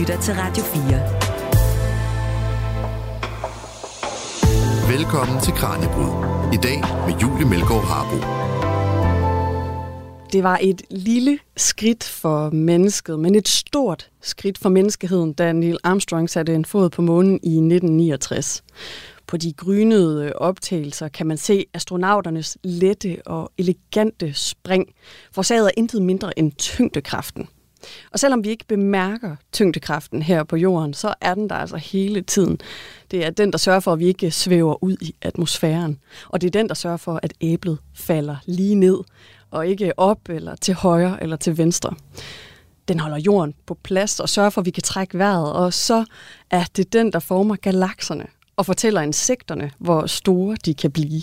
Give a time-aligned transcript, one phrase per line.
[0.00, 0.82] lytter til Radio 4.
[4.96, 6.12] Velkommen til Kranjebrud.
[6.52, 8.16] I dag med Julie Melgaard Harbo.
[10.32, 15.78] Det var et lille skridt for mennesket, men et stort skridt for menneskeheden, da Neil
[15.84, 18.64] Armstrong satte en fod på månen i 1969.
[19.26, 24.86] På de grynede optagelser kan man se astronauternes lette og elegante spring,
[25.32, 27.48] forårsaget af intet mindre end tyngdekraften.
[28.12, 32.20] Og selvom vi ikke bemærker tyngdekraften her på jorden, så er den der altså hele
[32.20, 32.60] tiden.
[33.10, 35.98] Det er den, der sørger for, at vi ikke svæver ud i atmosfæren.
[36.28, 38.98] Og det er den, der sørger for, at æblet falder lige ned,
[39.50, 41.94] og ikke op eller til højre eller til venstre.
[42.88, 46.04] Den holder jorden på plads og sørger for, at vi kan trække vejret, og så
[46.50, 48.26] er det den, der former galakserne
[48.56, 51.22] og fortæller insekterne, hvor store de kan blive.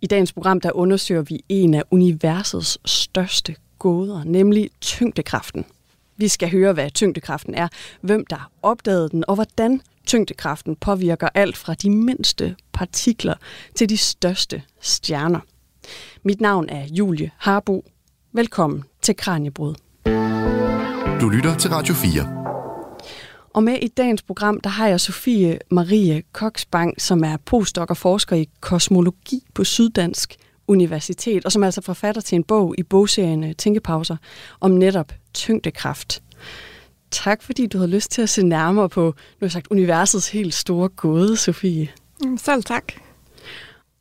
[0.00, 5.64] I dagens program der undersøger vi en af universets største gåder, nemlig tyngdekraften.
[6.16, 7.68] Vi skal høre, hvad tyngdekraften er,
[8.00, 13.34] hvem der opdagede den, og hvordan tyngdekraften påvirker alt fra de mindste partikler
[13.74, 15.40] til de største stjerner.
[16.22, 17.84] Mit navn er Julie Harbo.
[18.32, 19.74] Velkommen til Kranjebrud.
[21.20, 22.42] Du lytter til Radio 4.
[23.54, 27.96] Og med i dagens program, der har jeg Sofie Marie Koksbang, som er postdoc og
[27.96, 30.36] forsker i kosmologi på Syddansk
[30.68, 34.16] Universitet, og som er altså forfatter til en bog i bogserien øh, Tænkepauser
[34.60, 36.22] om netop tyngdekraft.
[37.10, 39.04] Tak fordi du har lyst til at se nærmere på,
[39.40, 41.88] nu har sagt, universets helt store gåde, Sofie.
[42.36, 42.92] Selv tak.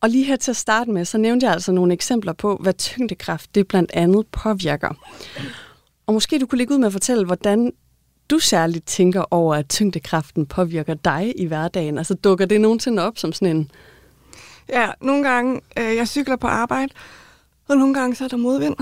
[0.02, 2.74] Og lige her til at starte med, så nævnte jeg altså nogle eksempler på, hvad
[2.74, 4.90] tyngdekraft det blandt andet påvirker.
[6.08, 7.72] Og måske du kunne ligge ud med at fortælle, hvordan
[8.30, 11.98] du særligt tænker over, at tyngdekraften påvirker dig i hverdagen?
[11.98, 13.72] Altså dukker det nogensinde op som sådan en...
[14.70, 16.94] Ja, nogle gange, øh, jeg cykler på arbejde,
[17.68, 18.76] og nogle gange så er der modvind.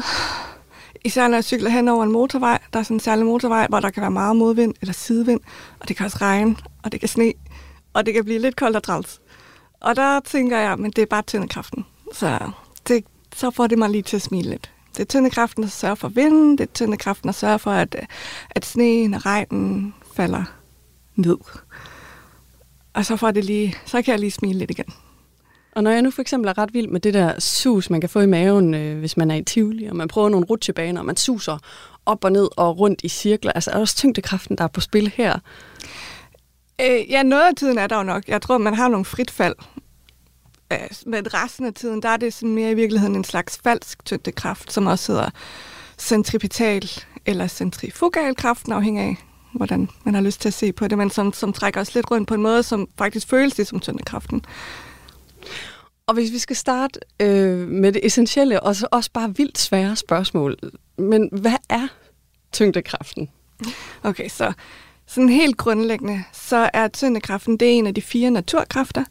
[1.05, 2.59] Især når jeg cykler hen over en motorvej.
[2.73, 5.39] Der er sådan en særlig motorvej, hvor der kan være meget modvind eller sidevind,
[5.79, 7.33] og det kan også regne, og det kan sne,
[7.93, 9.21] og det kan blive lidt koldt og træls.
[9.79, 11.85] Og der tænker jeg, men det er bare tyndekraften.
[12.13, 12.51] Så,
[12.87, 13.03] det,
[13.35, 14.71] så får det mig lige til at smile lidt.
[14.93, 18.07] Det er tyndekraften, der sørger for vinden, det er tyndekraften, der sørger for, at,
[18.49, 20.43] at sneen og regnen falder
[21.15, 21.37] ned.
[22.93, 24.93] Og så, får det lige, så kan jeg lige smile lidt igen.
[25.79, 28.09] Og når jeg nu for eksempel er ret vild med det der sus, man kan
[28.09, 31.05] få i maven, øh, hvis man er i Tivoli, og man prøver nogle rutsjebaner, og
[31.05, 31.57] man suser
[32.05, 34.81] op og ned og rundt i cirkler, altså er der også tyngdekraften, der er på
[34.81, 35.39] spil her?
[36.81, 38.27] Øh, ja, noget af tiden er der jo nok.
[38.27, 39.55] Jeg tror, man har nogle frit fald,
[41.05, 44.73] men resten af tiden, der er det sådan mere i virkeligheden en slags falsk tyngdekraft,
[44.73, 45.29] som også hedder
[45.97, 46.91] centripetal
[47.25, 49.15] eller centrifugal kraft, afhængig af,
[49.53, 52.11] hvordan man har lyst til at se på det, men som, som trækker os lidt
[52.11, 54.41] rundt på en måde, som faktisk føles det som tyngdekraften.
[56.09, 59.95] Og hvis vi skal starte øh, med det essentielle, og så også bare vildt svære
[59.95, 60.57] spørgsmål,
[60.97, 61.87] men hvad er
[62.51, 63.29] tyngdekraften?
[64.03, 64.53] Okay, så
[65.07, 69.03] sådan helt grundlæggende, så er tyngdekraften, det er en af de fire naturkræfter,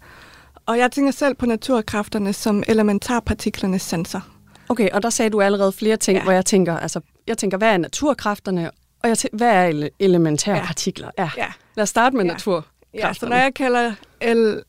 [0.66, 4.26] og jeg tænker selv på naturkræfterne som elementarpartiklernes sensor.
[4.68, 6.22] Okay, og der sagde du allerede flere ting, ja.
[6.22, 8.70] hvor jeg tænker, altså, jeg tænker, hvad er naturkræfterne,
[9.02, 11.10] og jeg tænker, hvad er ele- elementærpartikler?
[11.18, 11.30] Ja.
[11.36, 11.46] ja.
[11.74, 12.30] Lad os starte med ja.
[12.30, 12.77] naturkræfterne.
[12.98, 14.62] Ja, så når jeg kalder, el-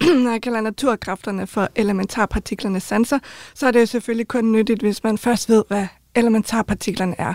[0.24, 3.20] når jeg kalder naturkræfterne for elementarpartiklernes sensor,
[3.54, 7.34] så er det jo selvfølgelig kun nyttigt, hvis man først ved, hvad elementarpartiklerne er.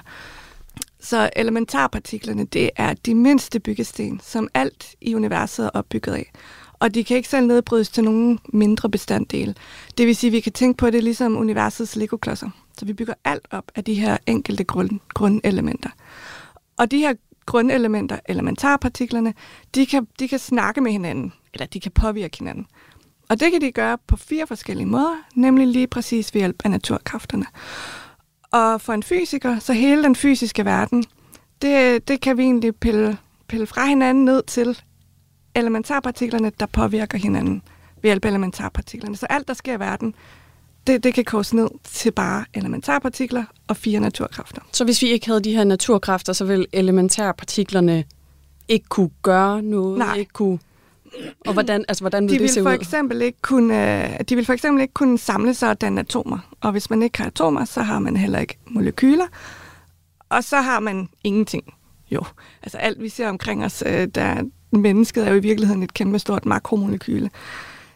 [1.00, 6.32] Så elementarpartiklerne, det er de mindste byggesten, som alt i universet er opbygget af
[6.80, 9.56] og de kan ikke selv nedbrydes til nogen mindre bestanddele.
[9.98, 12.50] Det vil sige, at vi kan tænke på det ligesom universets legoklodser.
[12.78, 15.90] Så vi bygger alt op af de her enkelte grund, grundelementer.
[16.78, 17.14] Og de her
[17.46, 19.34] grundelementer, elementarpartiklerne,
[19.76, 22.66] de kan, de kan snakke med hinanden, eller de kan påvirke hinanden.
[23.30, 26.72] Og det kan de gøre på fire forskellige måder, nemlig lige præcis ved hjælp af
[26.72, 27.46] naturkræfterne.
[28.52, 31.04] Og for en fysiker, så hele den fysiske verden,
[31.62, 33.18] det, det kan vi egentlig pille,
[33.48, 34.82] pille fra hinanden ned til
[35.56, 37.62] elementarpartiklerne, der påvirker hinanden
[38.02, 39.18] ved hjælp af elementarpartiklerne.
[39.18, 40.16] Så alt, der sker i verden,
[40.88, 44.62] det, det kan koges ned til bare elementarpartikler og fire naturkræfter.
[44.72, 48.04] Så hvis vi ikke havde de her naturkræfter, så ville elementarpartiklerne
[48.68, 49.98] ikke kunne gøre noget?
[49.98, 50.16] Nej.
[50.16, 50.60] Ikke kunne
[51.46, 52.76] og hvordan, altså, hvordan vil de det se for ud?
[52.76, 56.40] Eksempel ikke kunne, øh, de vil for eksempel ikke kunne samle sig og danne atomer.
[56.62, 59.26] Og hvis man ikke har atomer, så har man heller ikke molekyler.
[60.30, 61.74] Og så har man ingenting.
[62.12, 62.22] Jo,
[62.64, 66.20] altså alt vi ser omkring os, øh, der, mennesket er jo i virkeligheden et kæmpe
[66.20, 67.30] stort makromolekyle.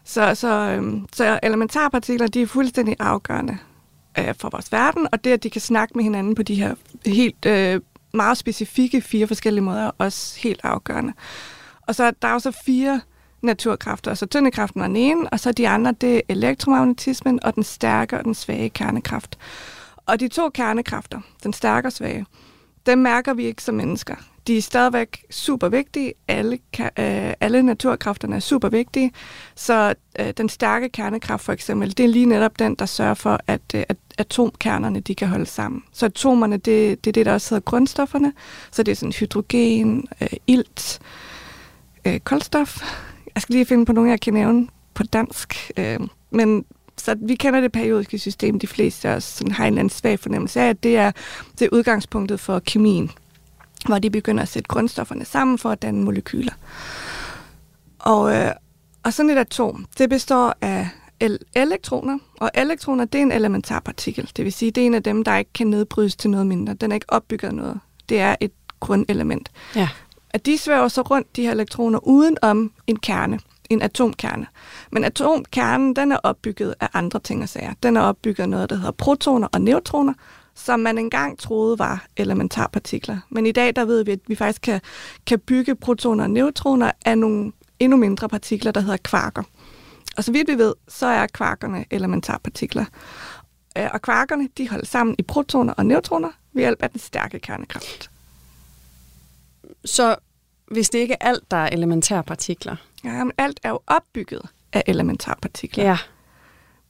[0.04, 3.58] Så, så, øhm, så elementarpartikler, de er fuldstændig afgørende
[4.18, 6.74] øh, for vores verden, og det, at de kan snakke med hinanden på de her
[7.06, 7.80] helt øh,
[8.14, 11.12] meget specifikke fire forskellige måder, er også helt afgørende.
[11.82, 13.00] Og så der er jo så fire
[13.42, 14.14] naturkræfter.
[14.14, 18.18] Så tyndekraften er den ene, og så de andre, det er elektromagnetismen og den stærke
[18.18, 19.38] og den svage kernekraft.
[20.06, 22.26] Og de to kernekræfter, den stærke og svage,
[22.86, 24.14] dem mærker vi ikke som mennesker.
[24.46, 26.12] De er stadigvæk super vigtige.
[26.28, 29.12] Alle, øh, alle naturkræfterne er super vigtige.
[29.54, 33.40] Så øh, den stærke kernekraft for eksempel, det er lige netop den, der sørger for,
[33.46, 35.82] at, øh, at atomkernerne de kan holde sammen.
[35.92, 38.32] Så atomerne, det, det er det, der også hedder grundstofferne.
[38.70, 41.00] Så det er sådan hydrogen, øh, ilt,
[42.04, 42.82] øh, kulstof.
[43.34, 45.70] Jeg skal lige finde på nogle, jeg kan nævne på dansk.
[45.76, 46.00] Øh,
[46.30, 46.64] men
[46.96, 49.90] så vi kender det periodiske system, de fleste af os sådan har en eller anden
[49.90, 51.12] svag fornemmelse af, at det er,
[51.58, 53.10] det er udgangspunktet for kemien,
[53.86, 56.52] hvor de begynder at sætte grundstofferne sammen for at danne molekyler.
[57.98, 58.52] Og, øh,
[59.02, 60.88] og sådan et atom, det består af
[61.54, 64.30] elektroner, og elektroner, det er en elementarpartikel.
[64.36, 66.74] Det vil sige, det er en af dem, der ikke kan nedbrydes til noget mindre.
[66.74, 67.80] Den er ikke opbygget af noget.
[68.08, 69.50] Det er et grundelement.
[69.76, 69.88] Ja.
[70.30, 73.38] At de svæver så rundt, de her elektroner, uden om en kerne
[73.70, 74.46] en atomkerne.
[74.92, 77.72] Men atomkernen, den er opbygget af andre ting og sager.
[77.82, 80.14] Den er opbygget af noget, der hedder protoner og neutroner,
[80.64, 83.18] som man engang troede var elementarpartikler.
[83.28, 84.80] Men i dag, der ved vi, at vi faktisk kan,
[85.26, 89.42] kan bygge protoner og neutroner af nogle endnu mindre partikler, der hedder kvarker.
[90.16, 92.84] Og så vidt vi ved, så er kvarkerne elementarpartikler.
[93.78, 97.38] Øh, og kvarkerne, de holder sammen i protoner og neutroner ved hjælp af den stærke
[97.38, 98.10] kernekraft.
[99.84, 100.16] Så
[100.66, 104.42] hvis det ikke er alt, der er elementærpartikler, Ja, men alt er jo opbygget
[104.72, 105.84] af elementarpartikler.
[105.84, 105.98] Ja.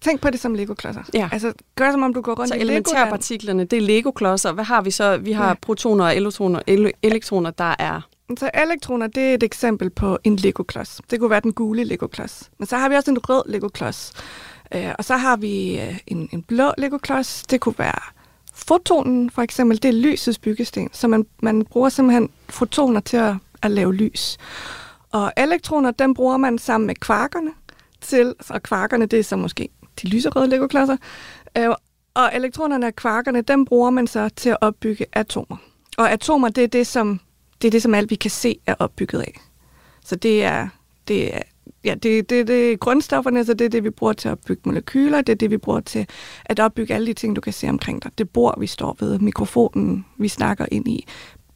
[0.00, 1.02] Tænk på det som Lego-klodser.
[1.14, 1.28] Ja.
[1.32, 4.52] Altså, gør som om du går rundt så i elementærpartiklerne, det er Lego-klodser.
[4.52, 5.16] Hvad har vi så?
[5.16, 5.54] Vi har ja.
[5.54, 8.00] protoner og elektroner, ele- elektroner, der er...
[8.38, 11.00] Så elektroner, det er et eksempel på en Lego-klods.
[11.10, 12.50] Det kunne være den gule Lego-klods.
[12.58, 14.12] Men så har vi også en rød Lego-klods.
[14.74, 17.42] Øh, og så har vi øh, en, en blå Lego-klods.
[17.42, 18.00] Det kunne være
[18.54, 19.82] fotonen, for eksempel.
[19.82, 20.88] Det er lysets byggesten.
[20.92, 24.38] Så man, man bruger simpelthen fotoner til at, at lave lys.
[25.12, 27.50] Og elektroner, dem bruger man sammen med kvarkerne
[28.00, 29.68] til, og kvarkerne, det er så måske
[30.02, 30.96] de lyserøde Lego-klodser,
[31.58, 31.68] øh,
[32.14, 35.56] og elektronerne og kvarkerne, dem bruger man så til at opbygge atomer.
[35.98, 37.20] Og atomer, det er det, som,
[37.62, 39.40] det er det, som alt vi kan se er opbygget af.
[40.04, 40.68] Så det er,
[41.08, 41.42] det er
[41.84, 44.62] ja, det, det, det er grundstofferne, så det er det, vi bruger til at opbygge
[44.64, 46.06] molekyler, det er det, vi bruger til
[46.44, 48.10] at opbygge alle de ting, du kan se omkring dig.
[48.18, 51.06] Det bord, vi står ved, mikrofonen, vi snakker ind i,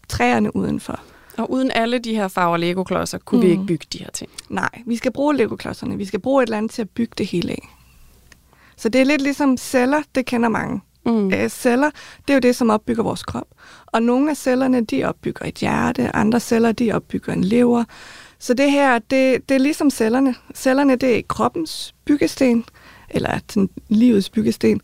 [0.08, 1.00] træerne udenfor.
[1.38, 3.46] Og uden alle de her farver Lego-klodser, kunne mm.
[3.46, 4.31] vi ikke bygge de her ting?
[4.49, 5.96] Nej, vi skal bruge Lego-klodserne.
[5.96, 7.69] Vi skal bruge et eller andet til at bygge det hele af.
[8.76, 10.80] Så det er lidt ligesom celler, det kender mange.
[11.06, 11.32] Mm.
[11.32, 13.46] Æ, celler, det er jo det, som opbygger vores krop.
[13.86, 17.84] Og nogle af cellerne, de opbygger et hjerte, andre celler, de opbygger en lever.
[18.38, 20.34] Så det her, det, det er ligesom cellerne.
[20.54, 22.64] Cellerne, det er kroppens byggesten,
[23.10, 24.80] eller sådan livets byggesten.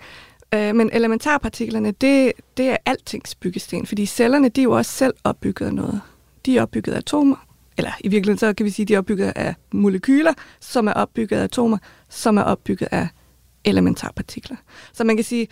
[0.54, 5.14] Øh, men elementarpartiklerne, det, det er altings byggesten, fordi cellerne, de er jo også selv
[5.24, 6.00] opbygget af noget
[6.46, 7.46] de er opbygget af atomer,
[7.78, 11.38] eller i virkeligheden så kan vi sige, de er opbygget af molekyler, som er opbygget
[11.38, 11.78] af atomer,
[12.08, 13.08] som er opbygget af
[13.64, 14.56] elementarpartikler.
[14.92, 15.48] Så man kan sige,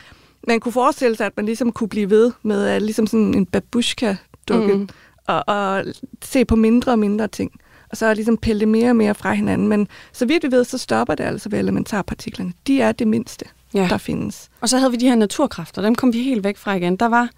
[0.46, 3.46] man kunne forestille sig, at man ligesom kunne blive ved med at ligesom sådan en
[3.46, 4.88] babushka-dukke, mm.
[5.26, 5.84] og, og
[6.24, 7.52] se på mindre og mindre ting,
[7.90, 9.68] og så ligesom pille det mere og mere fra hinanden.
[9.68, 12.52] Men så vidt vi ved, så stopper det altså ved elementarpartiklerne.
[12.66, 13.44] De er det mindste,
[13.74, 13.86] ja.
[13.90, 14.48] der findes.
[14.60, 16.96] Og så havde vi de her naturkræfter, dem kom vi helt væk fra igen.
[16.96, 17.30] Der var,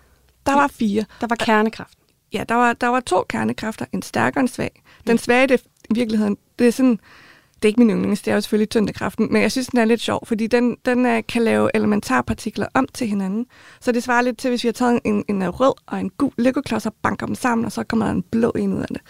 [0.47, 1.05] der var fire.
[1.21, 1.99] Der var kernekraft
[2.33, 4.83] ja, der var, der var to kernekræfter, en stærk og en svag.
[5.07, 7.01] Den svage, det i virkeligheden, det er sådan,
[7.63, 9.85] det er ikke min yndlings, det er jo selvfølgelig tyndekraften, men jeg synes, den er
[9.85, 13.47] lidt sjov, fordi den, den er, kan lave elementarpartikler om til hinanden.
[13.81, 16.11] Så det svarer lidt til, hvis vi har taget en, en øh, rød og en
[16.11, 18.89] gul legoklods og banker dem sammen, og så kommer der en blå en ud af
[18.89, 19.01] det.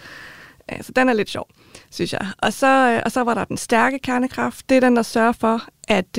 [0.73, 1.47] Uh, så den er lidt sjov,
[1.91, 2.27] synes jeg.
[2.37, 4.69] Og så, øh, og så var der den stærke kernekraft.
[4.69, 6.15] Det er den, der sørger for, at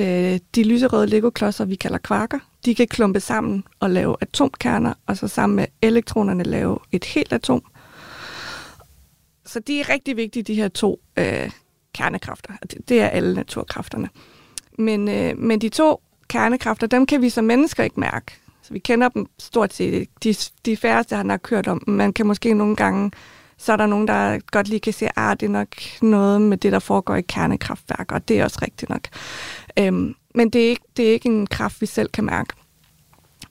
[0.55, 5.27] de lyserøde legoklodser, vi kalder kvarker, de kan klumpe sammen og lave atomkerner, og så
[5.27, 7.63] sammen med elektronerne lave et helt atom.
[9.45, 11.49] Så de er rigtig vigtige, de her to øh,
[11.93, 12.53] kernekræfter.
[12.61, 14.09] Det, det er alle naturkræfterne.
[14.77, 18.39] Men, øh, men de to kernekræfter, dem kan vi som mennesker ikke mærke.
[18.61, 20.35] Så vi kender dem stort set De,
[20.65, 23.11] de færreste har nok hørt om Man kan måske nogle gange,
[23.57, 25.67] så er der nogen, der godt lige kan se, at det er nok
[26.01, 29.07] noget med det, der foregår i kernekraftværker, og det er også rigtigt nok.
[29.79, 32.53] Øhm, men det er, ikke, det er ikke en kraft, vi selv kan mærke.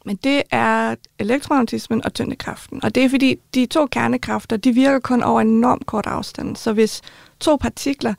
[0.04, 2.84] Men det er elektromagnetismen og tyngdekraften.
[2.84, 6.56] Og det er fordi, de to kernekræfter, de virker kun over en enormt kort afstand.
[6.56, 7.00] Så hvis
[7.40, 8.14] to partikler,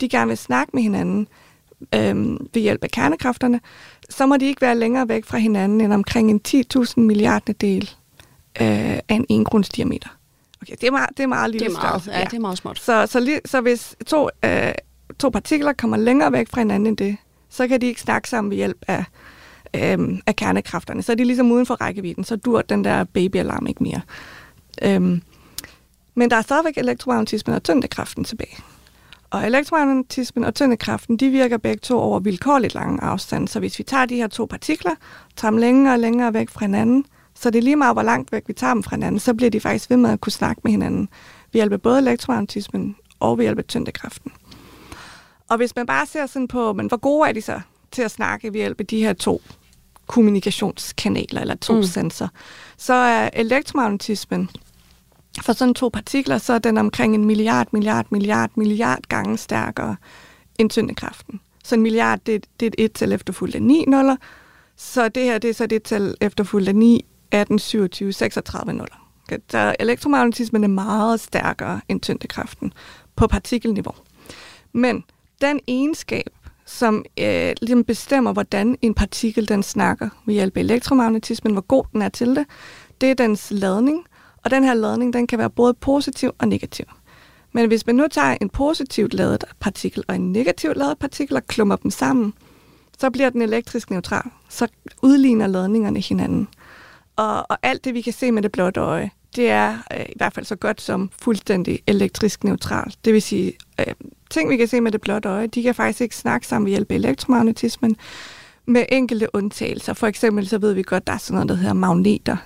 [0.00, 1.28] de gerne vil snakke med hinanden
[1.94, 3.60] øhm, ved hjælp af kernekræfterne,
[4.10, 7.90] så må de ikke være længere væk fra hinanden end omkring en 10.000 milliarder del
[8.60, 10.08] øh, af en enkrones diameter.
[10.62, 12.40] Okay, det er meget, det er meget lille det er meget, ja, ja, det er
[12.40, 12.78] meget småt.
[12.78, 14.72] Så, så, li, så hvis to, øh,
[15.18, 17.16] to partikler kommer længere væk fra hinanden end det,
[17.50, 19.04] så kan de ikke snakke sammen ved hjælp af,
[19.74, 21.02] øhm, af kernekræfterne.
[21.02, 24.00] Så er de ligesom uden for rækkevidden, så dur den der babyalarm ikke mere.
[24.82, 25.22] Øhm,
[26.14, 28.56] men der er stadigvæk elektromagnetismen og tyngdekraften tilbage.
[29.30, 33.48] Og elektromagnetismen og tyngdekraften, de virker begge to over vilkårligt lange afstand.
[33.48, 34.94] Så hvis vi tager de her to partikler,
[35.36, 37.04] tager dem længere og længere væk fra hinanden,
[37.34, 39.50] Så det er lige meget, hvor langt væk vi tager dem fra hinanden, så bliver
[39.50, 41.08] de faktisk ved med at kunne snakke med hinanden
[41.52, 44.32] Vi hjælper både elektromagnetismen og vi hjælper af tyngdekraften.
[45.48, 47.60] Og hvis man bare ser sådan på, men hvor gode er de så
[47.92, 49.42] til at snakke ved hjælp af de her to
[50.06, 51.82] kommunikationskanaler eller to mm.
[51.82, 52.28] sensorer,
[52.76, 54.50] så er elektromagnetismen
[55.42, 59.96] for sådan to partikler, så er den omkring en milliard, milliard, milliard, milliard gange stærkere
[60.58, 61.40] end tyndekraften.
[61.64, 64.16] Så en milliard, det, det er et tal efterfulgt af 9 nuller,
[64.76, 69.10] så det her det er så det tal efterfulgt af 9, 18, 27, 36 nuller.
[69.50, 72.72] Så elektromagnetismen er meget stærkere end tyngdekraften
[73.16, 73.94] på partikelniveau.
[74.72, 75.04] Men
[75.40, 76.26] den egenskab,
[76.66, 81.84] som øh, ligesom bestemmer, hvordan en partikel den snakker ved hjælp af elektromagnetismen, hvor god
[81.92, 82.46] den er til det,
[83.00, 84.04] det er dens ladning.
[84.44, 86.84] Og den her ladning, den kan være både positiv og negativ.
[87.52, 91.46] Men hvis man nu tager en positivt ladet partikel og en negativt ladet partikel og
[91.46, 92.32] klummer dem sammen,
[92.98, 94.30] så bliver den elektrisk neutral.
[94.48, 94.68] Så
[95.02, 96.48] udligner ladningerne hinanden.
[97.16, 100.12] Og, og alt det, vi kan se med det blotte øje, det er øh, i
[100.16, 103.04] hvert fald så godt som fuldstændig elektrisk neutralt.
[103.04, 103.94] Det vil sige, øh,
[104.30, 106.72] ting, vi kan se med det blotte øje, de kan faktisk ikke snakke sammen ved
[106.72, 107.96] hjælp af elektromagnetismen,
[108.66, 109.92] med enkelte undtagelser.
[109.92, 112.36] For eksempel så ved vi godt, at der er sådan noget, der hedder magneter,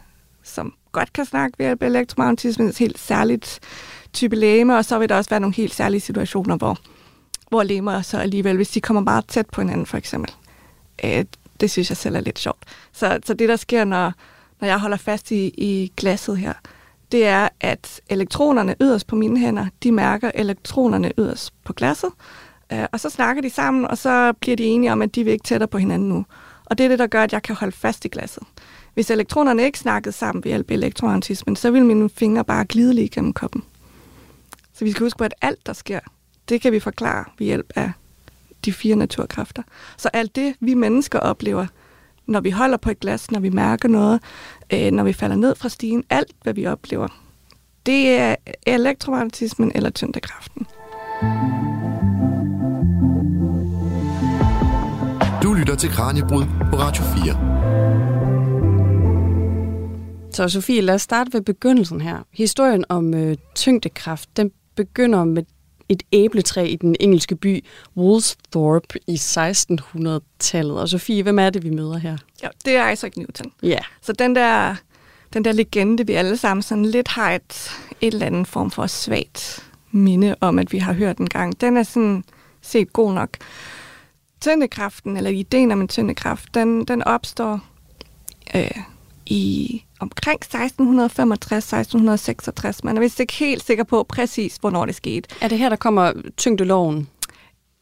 [0.43, 3.61] som godt kan snakke ved hjælp af elektromagnetismen, et helt særligt
[4.13, 6.79] type læme, og så vil der også være nogle helt særlige situationer, hvor,
[7.49, 10.35] hvor læmer så alligevel, hvis de kommer meget tæt på hinanden, for eksempel.
[11.05, 11.25] Øh,
[11.61, 12.65] det synes jeg selv er lidt sjovt.
[12.93, 14.13] Så, så det, der sker, når,
[14.61, 16.53] når jeg holder fast i, i glasset her,
[17.13, 22.11] det er, at elektronerne yderst på mine hænder, de mærker elektronerne yderst på glasset,
[22.73, 25.33] øh, og så snakker de sammen, og så bliver de enige om, at de vil
[25.33, 26.27] ikke tættere på hinanden nu.
[26.65, 28.43] Og det er det, der gør, at jeg kan holde fast i glasset.
[28.95, 32.95] Hvis elektronerne ikke snakkede sammen ved hjælp af elektroantismen, så ville mine fingre bare glide
[32.95, 33.63] lige gennem koppen.
[34.73, 36.01] Så vi skal huske på, at alt, der sker,
[36.49, 37.93] det kan vi forklare ved hjælp af
[38.65, 39.63] de fire naturkræfter.
[39.97, 41.67] Så alt det, vi mennesker oplever,
[42.31, 44.21] når vi holder på et glas, når vi mærker noget,
[44.73, 47.09] øh, når vi falder ned fra stigen, alt hvad vi oplever,
[47.87, 50.67] det er elektromagnetismen eller tyngdekraften.
[55.43, 57.61] Du lytter til Kranjebrud på Radio 4.
[60.33, 62.19] Så Sofie, lad os starte ved begyndelsen her.
[62.33, 65.43] Historien om øh, tyngdekraft, den begynder med
[65.91, 67.65] et æbletræ i den engelske by
[67.97, 70.81] Woolsthorpe i 1600-tallet.
[70.81, 72.17] Og Sofie, hvem er det, vi møder her?
[72.43, 73.53] Ja, det er Isaac Newton.
[73.63, 73.79] Ja.
[74.03, 74.77] Så den der,
[75.33, 77.71] den der legende, vi alle sammen sådan lidt har et,
[78.01, 81.77] et eller andet form for svagt minde om, at vi har hørt en gang, den
[81.77, 82.25] er sådan
[82.63, 83.37] set god nok.
[84.41, 87.61] Tyndekraften, eller ideen om en tyndekraft, den, den opstår
[88.55, 88.71] øh,
[89.27, 92.81] i omkring 1665-1666.
[92.85, 95.29] Man er vist ikke helt sikker på præcis, hvornår det skete.
[95.41, 97.09] Er det her, der kommer tyngdeloven?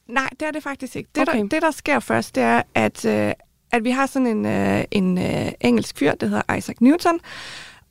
[0.09, 1.09] Nej, det er det faktisk ikke.
[1.15, 1.39] Det, Okay.
[1.39, 3.33] der, det der sker først, det er, at, øh,
[3.73, 7.21] at vi har sådan en, øh, en øh, engelsk fyr, der hedder Isaac Newton,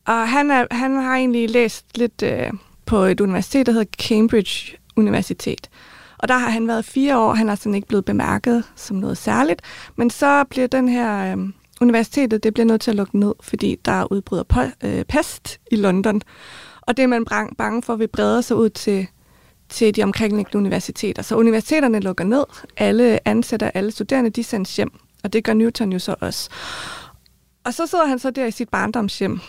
[0.08, 2.52] og han, er, han har egentlig læst lidt øh,
[2.86, 5.70] på et universitet, der hedder Cambridge Universitet.
[6.18, 9.18] Og der har han været fire år, han har sådan ikke blevet bemærket som noget
[9.18, 9.62] særligt,
[9.96, 11.44] men så bliver den her øh,
[11.82, 15.76] universitetet, det bliver nødt til at lukke ned, fordi der udbryder po- øh, pest i
[15.76, 16.22] London.
[16.82, 19.08] Og det er man brang- bange for, vil brede sig ud til,
[19.70, 21.22] til de omkringliggende universiteter.
[21.22, 22.44] Så universiteterne lukker ned,
[22.78, 24.92] alle ansætter, alle studerende, de sendes hjem.
[25.24, 26.50] Og det gør Newton jo så også.
[27.64, 29.40] Og så sidder han så der i sit barndomshjem,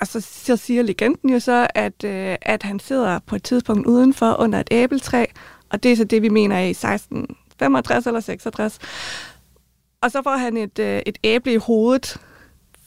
[0.00, 3.86] og så, så siger legenden jo så, at, øh, at han sidder på et tidspunkt
[3.86, 5.24] udenfor under et æbletræ,
[5.70, 8.78] og det er så det, vi mener er i 1665 eller 66.
[10.02, 12.16] Og så får han et, øh, et æble i hovedet,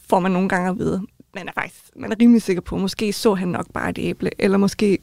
[0.08, 1.02] får man nogle gange at vide.
[1.34, 4.30] Man er faktisk man er rimelig sikker på, måske så han nok bare et æble,
[4.38, 4.98] eller måske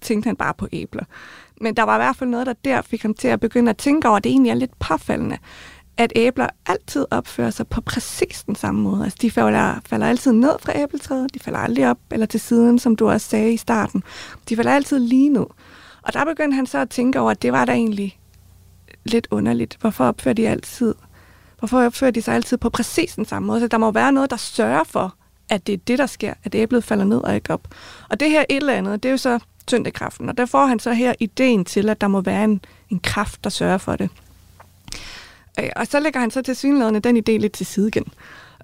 [0.00, 1.04] tænkte han bare på æbler.
[1.60, 3.76] Men der var i hvert fald noget, der der fik ham til at begynde at
[3.76, 5.38] tænke over, at det egentlig er lidt påfaldende,
[5.96, 9.04] at æbler altid opfører sig på præcis den samme måde.
[9.04, 12.78] Altså, de falder, falder altid ned fra æbletræet, de falder aldrig op eller til siden,
[12.78, 14.02] som du også sagde i starten.
[14.48, 15.46] De falder altid lige ned.
[16.02, 18.18] Og der begyndte han så at tænke over, at det var da egentlig
[19.04, 19.76] lidt underligt.
[19.80, 20.94] Hvorfor opfører de altid
[21.58, 23.60] Hvorfor opfører de sig altid på præcis den samme måde?
[23.60, 25.14] Så der må være noget, der sørger for,
[25.48, 27.68] at det er det, der sker, at æblet falder ned og ikke op.
[28.10, 30.28] Og det her et eller andet, det er jo så tyngdekraften.
[30.28, 33.44] Og der får han så her ideen til, at der må være en, en kraft,
[33.44, 34.10] der sørger for det.
[35.60, 38.04] Øh, og så lægger han så til synlædende den idé lidt til side igen.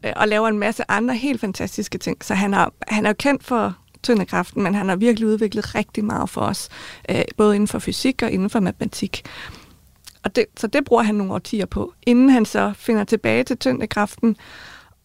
[0.05, 2.25] Øh, og laver en masse andre helt fantastiske ting.
[2.25, 6.05] Så han er, han er jo kendt for tyngdekraften, men han har virkelig udviklet rigtig
[6.05, 6.69] meget for os.
[7.11, 9.23] Øh, både inden for fysik og inden for matematik.
[10.23, 13.59] Og det, så det bruger han nogle årtier på, inden han så finder tilbage til
[13.59, 14.37] tyngdekraften.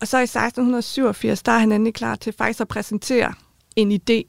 [0.02, 3.34] Og så i 1687, der er han endelig klar til faktisk at præsentere
[3.76, 4.24] en idé,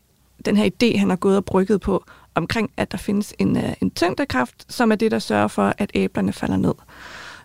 [0.45, 3.73] den her idé, han har gået og brygget på, omkring, at der findes en, øh,
[3.81, 6.75] en tyngdekraft, som er det, der sørger for, at æblerne falder ned.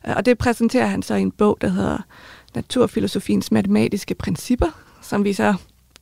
[0.07, 1.97] Øh, og det præsenterer han så i en bog, der hedder
[2.55, 4.67] Naturfilosofiens matematiske principper,
[5.01, 5.55] som vi så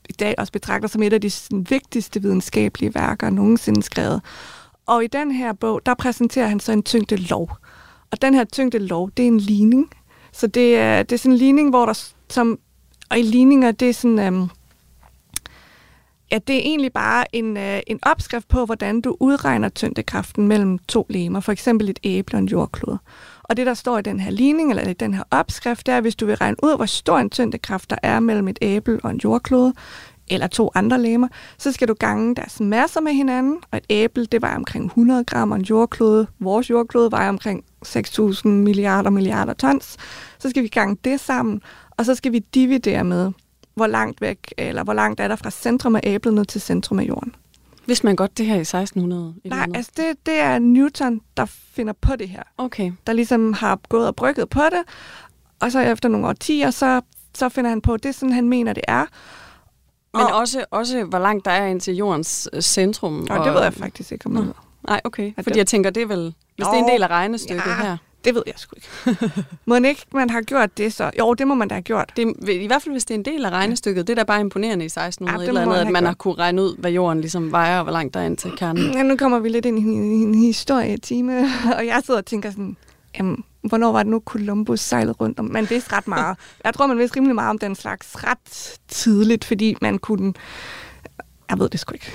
[0.10, 1.32] i dag også betragter som et af de
[1.70, 4.22] vigtigste videnskabelige værker nogensinde skrevet.
[4.90, 7.52] Og i den her bog, der præsenterer han så en tyngde lov.
[8.12, 9.90] Og den her tyngde lov, det er en ligning.
[10.32, 12.60] Så det er, det er sådan en ligning, hvor der, som,
[13.10, 14.50] og i ligninger, det er sådan, øhm,
[16.32, 20.80] ja, det er egentlig bare en, øh, en opskrift på, hvordan du udregner tyngdekraften mellem
[20.80, 23.00] to lemer, for eksempel et æble og en jordklode.
[23.44, 26.02] Og det, der står i den her ligning, eller i den her opskrift, det er,
[26.02, 29.12] hvis du vil regne ud, hvor stor en tyngdekraft der er mellem et æble og
[29.12, 29.74] en jordklode,
[30.30, 34.26] eller to andre lemer, så skal du gange deres masser med hinanden, og et æble,
[34.26, 39.54] det var omkring 100 gram, og en jordklode, vores jordklode, var omkring 6.000 milliarder milliarder
[39.54, 39.98] tons.
[40.40, 43.32] Så skal vi gange det sammen, og så skal vi dividere med,
[43.76, 47.00] hvor langt væk, eller hvor langt er der fra centrum af æblet ned til centrum
[47.00, 47.36] af jorden.
[47.86, 49.34] Hvis man godt det her i 1600?
[49.46, 52.44] Nej, altså det, det er Newton, der finder på det her.
[52.58, 52.92] Okay.
[53.08, 54.82] Der ligesom har gået og brygget på det,
[55.60, 57.02] og så efter nogle årtier, så,
[57.36, 59.06] så finder han på, at det er sådan, han mener, det er.
[60.14, 63.28] Men og, også, også, hvor langt der er ind til jordens øh, centrum.
[63.30, 64.46] Og, og det ved jeg faktisk ikke, om jeg
[64.88, 65.34] Nej, okay.
[65.36, 65.58] Fordi det...
[65.58, 66.34] jeg tænker, det er vel...
[66.56, 67.98] Hvis Nå, det er en del af regnestykket ja, her.
[68.26, 69.32] Det ved jeg sgu ikke.
[69.66, 71.12] må ikke man har gjort det så?
[71.20, 72.12] Jo, det må man da have gjort.
[72.16, 74.08] Det, I hvert fald, hvis det er en del af regnestykket.
[74.08, 76.62] Det er da bare imponerende i 1600 ja, eller andet, at man har kunne regne
[76.62, 78.94] ud, hvad jorden ligesom vejer, og hvor langt der er ind til kernen.
[78.94, 81.40] Ja, nu kommer vi lidt ind i en, en historietime,
[81.78, 82.78] og jeg sidder og tænker sådan,
[83.18, 85.46] jamen, hvornår var det nu, Columbus sejlede rundt om?
[85.46, 86.38] Man vidste ret meget.
[86.64, 90.34] Jeg tror, man vidste rimelig meget om den slags ret tidligt, fordi man kunne...
[91.50, 92.12] Jeg ved det sgu ikke.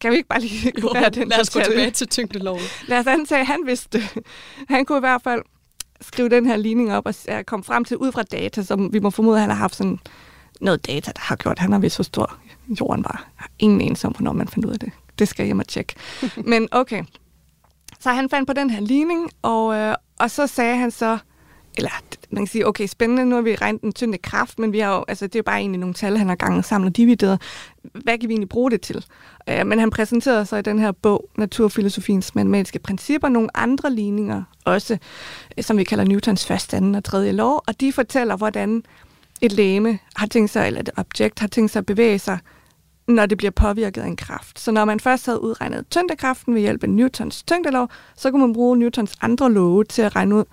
[0.00, 2.62] Kan vi ikke bare lige jo, den Lad os gå tilbage til tyngdeloven.
[2.88, 4.24] Lad os antage, at han vidste det.
[4.68, 5.42] Han kunne i hvert fald
[6.00, 7.14] skrive den her ligning op og
[7.46, 9.98] komme frem til ud fra data, som vi må formode, at han har haft sådan
[10.60, 12.38] noget data, der har gjort, han har vidst, hvor stor
[12.80, 13.24] jorden var.
[13.36, 14.92] Jeg har ingen enelse om, hvornår man fandt ud af det.
[15.18, 15.94] Det skal jeg hjem og tjekke.
[16.52, 17.04] Men okay.
[18.00, 21.18] Så han fandt på den her ligning, og, øh, og så sagde han så,
[21.76, 21.90] eller
[22.30, 24.96] man kan sige, okay, spændende, nu har vi regnet den tynde kraft, men vi har
[24.96, 27.42] jo, altså, det er jo bare egentlig nogle tal, han har ganget sammen og divideret.
[27.82, 29.04] Hvad kan vi egentlig bruge det til?
[29.48, 34.42] Øh, men han præsenterede så i den her bog, Naturfilosofiens matematiske principper, nogle andre ligninger
[34.64, 34.98] også,
[35.58, 38.82] øh, som vi kalder Newtons første, anden og tredje lov, og de fortæller, hvordan
[39.40, 42.38] et læme har tænkt sig, eller et objekt har tænkt sig at bevæge sig,
[43.08, 44.60] når det bliver påvirket af en kraft.
[44.60, 48.52] Så når man først havde udregnet tyngdekraften ved hjælp af Newtons tyngdelov, så kunne man
[48.52, 50.44] bruge Newtons andre love til at regne ud,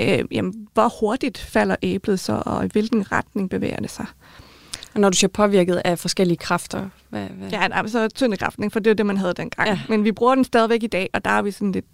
[0.00, 4.06] øh, jamen, hvor hurtigt falder æblet så, og i hvilken retning bevæger det sig.
[4.94, 6.88] Og når du siger påvirket af forskellige kræfter?
[7.08, 7.48] Hvad, hvad?
[7.50, 9.68] Ja, nej, så tyndekraften, for det er det, man havde dengang.
[9.68, 9.80] Ja.
[9.88, 11.86] Men vi bruger den stadigvæk i dag, og der er vi sådan lidt...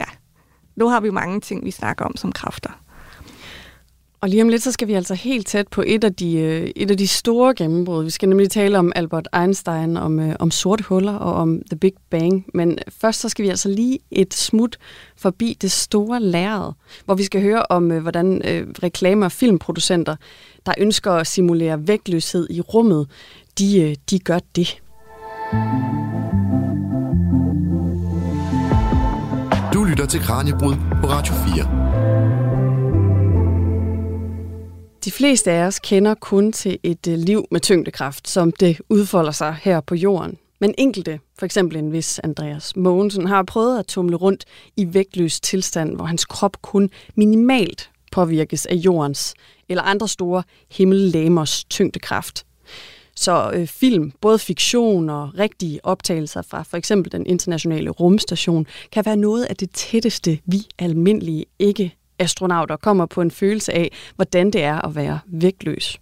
[0.00, 0.04] Ja,
[0.76, 2.70] nu har vi mange ting, vi snakker om som kræfter.
[4.22, 6.70] Og lige om lidt, så skal vi altså helt tæt på et af de, øh,
[6.76, 8.04] et af de store gennembrud.
[8.04, 11.78] Vi skal nemlig tale om Albert Einstein, om, øh, om sorte huller og om The
[11.78, 12.46] Big Bang.
[12.54, 14.76] Men først så skal vi altså lige et smut
[15.16, 16.72] forbi det store lærred,
[17.04, 20.16] hvor vi skal høre om, øh, hvordan øh, reklamer og filmproducenter,
[20.66, 23.06] der ønsker at simulere vægtløshed i rummet,
[23.58, 24.82] de, øh, de gør det.
[29.74, 32.49] Du lytter til Kranjebrud på Radio 4.
[35.04, 39.32] De fleste af os kender kun til et øh, liv med tyngdekraft, som det udfolder
[39.32, 40.38] sig her på jorden.
[40.60, 44.44] Men enkelte, for eksempel en vis Andreas Mogensen, har prøvet at tumle rundt
[44.76, 49.34] i vægtløs tilstand, hvor hans krop kun minimalt påvirkes af jordens
[49.68, 52.46] eller andre store himmellamers tyngdekraft.
[53.16, 59.06] Så øh, film, både fiktion og rigtige optagelser fra for eksempel den internationale rumstation, kan
[59.06, 64.50] være noget af det tætteste, vi almindelige ikke astronauter kommer på en følelse af, hvordan
[64.50, 66.00] det er at være vægtløs.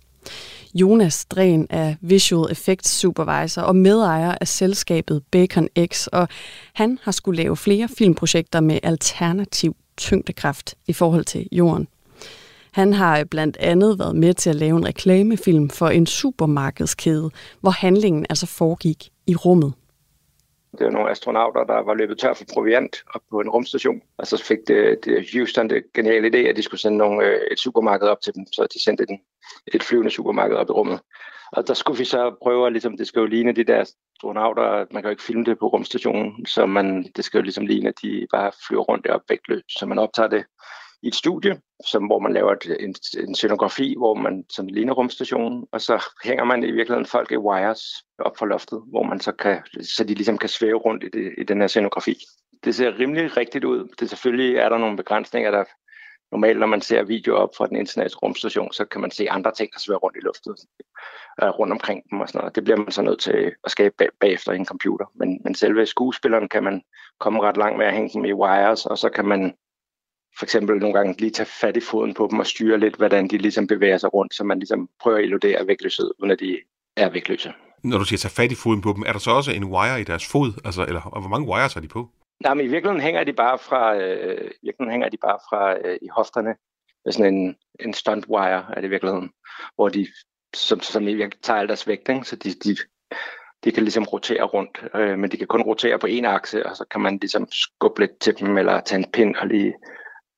[0.75, 6.29] Jonas Dren er Visual Effects Supervisor og medejer af selskabet Bacon X, og
[6.73, 11.89] han har skulle lave flere filmprojekter med alternativ tyngdekraft i forhold til jorden.
[12.73, 17.71] Han har blandt andet været med til at lave en reklamefilm for en supermarkedskæde, hvor
[17.71, 19.73] handlingen altså foregik i rummet.
[20.79, 24.03] Det var nogle astronauter, der var løbet tør for proviant op på en rumstation.
[24.19, 27.41] Og så fik det, det Houston det geniale idé, at de skulle sende nogle, øh,
[27.51, 28.47] et supermarked op til dem.
[28.53, 29.21] Så de sendte den,
[29.75, 31.01] et flyvende supermarked op i rummet.
[31.53, 34.87] Og der skulle vi så prøve at, ligesom, det skal jo ligne de der astronauter,
[34.91, 37.89] man kan jo ikke filme det på rumstationen, så man, det skal jo ligesom ligne,
[37.89, 39.79] at de bare flyver rundt deroppe vægtløst.
[39.79, 40.45] Så man optager det
[41.03, 42.95] i et studie, som, hvor man laver et, en,
[43.29, 47.37] en scenografi, hvor man som ligner rumstationen, og så hænger man i virkeligheden folk i
[47.37, 47.83] wires
[48.19, 51.35] op for loftet, hvor man så kan, så de ligesom kan svæve rundt i, det,
[51.39, 52.17] i den her scenografi.
[52.65, 53.89] Det ser rimelig rigtigt ud.
[54.01, 55.65] Det selvfølgelig er der nogle begrænsninger, der
[56.33, 59.53] normalt, når man ser video op fra den internationale rumstation, så kan man se andre
[59.53, 60.57] ting, der svæver rundt i luftet,
[61.43, 62.57] øh, rundt omkring dem og sådan noget.
[62.57, 65.07] Det bliver man så nødt til at skabe bag, bagefter i en computer.
[65.15, 66.83] Men, men selve skuespilleren kan man
[67.21, 69.55] komme ret langt med at hænge dem i wires, og så kan man
[70.39, 73.29] for eksempel nogle gange lige tage fat i foden på dem og styre lidt, hvordan
[73.29, 76.59] de ligesom bevæger sig rundt, så man ligesom prøver at illudere vægtløshed, uden at de
[76.97, 77.53] er vægtløse.
[77.85, 80.01] Når du siger tage fat i foden på dem, er der så også en wire
[80.01, 80.53] i deres fod?
[80.65, 82.09] Altså, eller og hvor mange wires har de på?
[82.41, 85.89] Nej, men i virkeligheden hænger de bare fra, øh, i virkeligheden hænger de bare fra
[85.89, 86.55] øh, i hofterne
[87.05, 89.31] med sådan en, en stunt wire, er det i virkeligheden,
[89.75, 90.07] hvor de
[90.55, 92.25] som, som i virkeligheden tager al deres vægt, ikke?
[92.25, 92.77] så de, de,
[93.65, 96.77] de kan ligesom rotere rundt, øh, men de kan kun rotere på en akse, og
[96.77, 99.75] så kan man ligesom skubbe lidt til dem, eller tage en pind og lige,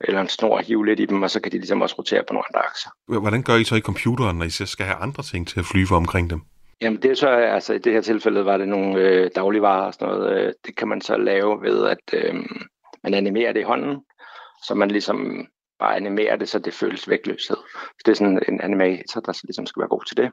[0.00, 2.22] eller en snor og hive lidt i dem, og så kan de ligesom også rotere
[2.28, 2.90] på nogle andre akser.
[3.20, 5.66] Hvordan gør I så i computeren, når I så skal have andre ting til at
[5.66, 6.40] flyve omkring dem?
[6.80, 9.94] Jamen det er så, altså i det her tilfælde var det nogle øh, dagligvarer og
[9.94, 10.46] sådan noget.
[10.46, 12.34] Øh, det kan man så lave ved, at øh,
[13.02, 14.00] man animerer det i hånden,
[14.66, 15.46] så man ligesom
[15.78, 17.56] bare animerer det, så det føles vægtløshed.
[17.82, 20.30] Så det er sådan en animator, der ligesom skal være god til det.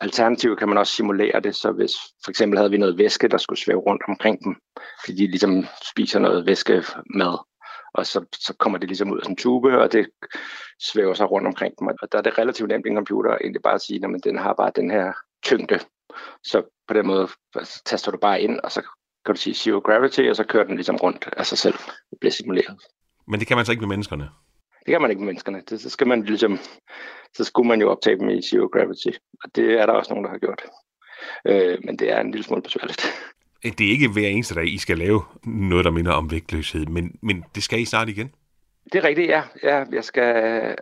[0.00, 1.92] Alternativt kan man også simulere det, så hvis
[2.24, 4.56] for eksempel havde vi noget væske, der skulle svæve rundt omkring dem,
[5.04, 6.82] fordi de ligesom spiser noget væske
[7.14, 7.34] med,
[7.94, 10.10] og så, så kommer det ligesom ud af sådan en tube, og det
[10.82, 11.86] svæver sig rundt omkring dem.
[12.02, 14.38] Og der er det relativt nemt i en computer egentlig bare at sige, at den
[14.38, 15.80] har bare den her tyngde.
[16.42, 18.82] Så på den måde altså, taster du bare ind, og så
[19.24, 21.74] kan du sige zero gravity, og så kører den ligesom rundt af sig selv.
[22.10, 22.76] Det bliver simuleret.
[23.28, 24.28] Men det kan man så ikke med menneskerne?
[24.86, 25.62] Det kan man ikke med menneskerne.
[25.70, 26.58] Det, så skal man ligesom,
[27.36, 29.08] så skulle man jo optage dem i zero gravity.
[29.44, 30.62] Og det er der også nogen, der har gjort.
[31.44, 33.02] Øh, men det er en lille smule besværligt.
[33.62, 37.18] Det er ikke hver eneste dag, I skal lave noget, der minder om vægtløshed, men,
[37.22, 38.32] men det skal I snart igen?
[38.92, 39.42] Det er rigtigt, ja.
[39.62, 40.24] ja jeg, skal,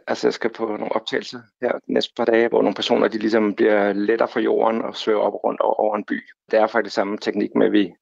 [0.07, 3.55] altså jeg skal på nogle optagelser her næste par dage, hvor nogle personer de ligesom
[3.55, 6.23] bliver lettere fra jorden og svæver op rundt over, over en by.
[6.51, 7.93] Det er faktisk samme teknik med, at vi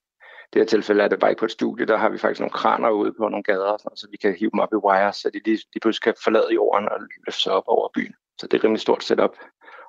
[0.52, 2.52] det her tilfælde er det bare ikke på et studie, der har vi faktisk nogle
[2.52, 5.30] kraner ude på nogle gader, sådan, så vi kan hive dem op i wires, så
[5.34, 8.14] de lige, de pludselig kan forlade jorden og løfte sig op over byen.
[8.38, 9.36] Så det er et rimelig stort setup.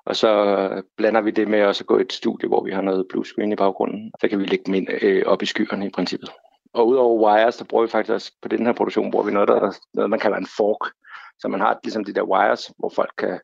[0.06, 2.72] Og så øh, blander vi det med også at gå i et studie, hvor vi
[2.72, 4.12] har noget blue screen i baggrunden.
[4.22, 6.30] Så kan vi lægge dem ind øh, op i skyerne i princippet.
[6.74, 9.48] Og udover wires, så bruger vi faktisk også på den her produktion, bruger vi noget,
[9.48, 10.92] der, noget man kalder en fork.
[11.40, 13.40] Så man har ligesom de der wires, hvor folk kan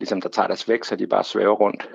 [0.00, 1.88] ligesom der tager deres væk, så de bare svæver rundt.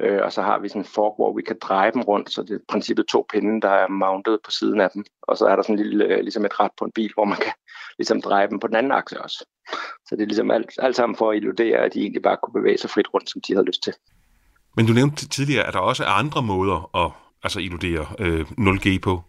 [0.00, 2.42] Øh, og så har vi sådan en fork, hvor vi kan dreje dem rundt, så
[2.42, 5.04] det er i princippet to pinde, der er mounted på siden af dem.
[5.22, 7.24] Og så er der sådan en lille, øh, ligesom et ret på en bil, hvor
[7.24, 7.52] man kan
[7.98, 9.46] ligesom dreje dem på den anden akse også.
[10.06, 12.60] Så det er ligesom alt, alt sammen for at illudere, at de egentlig bare kunne
[12.60, 13.92] bevæge sig frit rundt, som de havde lyst til.
[14.76, 17.10] Men du nævnte tidligere, at der også er andre måder at
[17.42, 19.22] altså illudere øh, 0G på.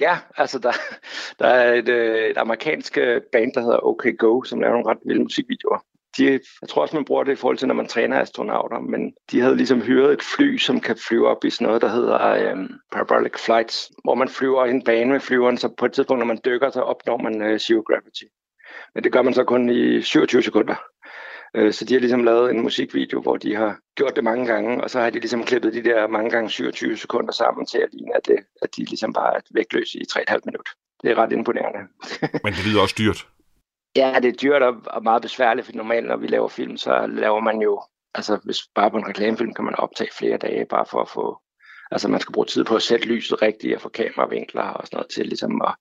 [0.00, 0.72] Ja, altså der,
[1.38, 4.90] der er et, øh, et amerikansk øh, band, der hedder OK Go, som laver nogle
[4.90, 5.78] ret vilde musikvideoer
[6.18, 6.24] de,
[6.62, 9.40] jeg tror også, man bruger det i forhold til, når man træner astronauter, men de
[9.40, 12.70] havde ligesom hyret et fly, som kan flyve op i sådan noget, der hedder um,
[12.92, 16.26] parabolic flights, hvor man flyver i en bane med flyveren, så på et tidspunkt, når
[16.26, 18.24] man dykker, så opnår man øh, zero gravity.
[18.94, 20.74] Men det gør man så kun i 27 sekunder.
[21.56, 24.84] Øh, så de har ligesom lavet en musikvideo, hvor de har gjort det mange gange,
[24.84, 27.88] og så har de ligesom klippet de der mange gange 27 sekunder sammen til at
[27.92, 30.72] ligne, at, det, at de ligesom bare er vægtløse i 3,5 minutter.
[31.02, 31.78] Det er ret imponerende.
[32.44, 33.26] Men det lyder også dyrt.
[33.96, 37.40] Ja, det er dyrt og meget besværligt, for normalt når vi laver film, så laver
[37.40, 37.82] man jo,
[38.14, 41.38] altså hvis bare på en reklamefilm kan man optage flere dage, bare for at få,
[41.90, 44.96] altså man skal bruge tid på at sætte lyset rigtigt og få kameravinkler og sådan
[44.96, 45.74] noget til ligesom at,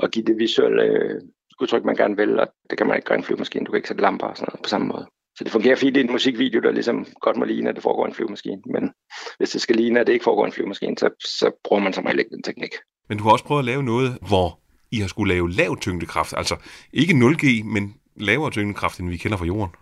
[0.00, 1.20] at give det visuelle øh,
[1.60, 3.78] udtryk, man gerne vil, og det kan man ikke gøre i en flyvemaskine, du kan
[3.78, 5.06] ikke sætte lamper og sådan noget på samme måde.
[5.36, 8.06] Så det fungerer fint i en musikvideo, der ligesom godt må ligne, at det foregår
[8.06, 8.62] en flyvemaskine.
[8.66, 8.92] Men
[9.38, 12.04] hvis det skal ligne, at det ikke foregår en flyvemaskine, så, så bruger man som
[12.04, 12.70] regel ikke den teknik.
[13.08, 14.60] Men du har også prøvet at lave noget, hvor
[14.96, 16.34] i har skulle lave lav tyngdekraft.
[16.36, 16.56] Altså
[16.92, 19.74] ikke 0G, men lavere tyngdekraft, end vi kender fra jorden.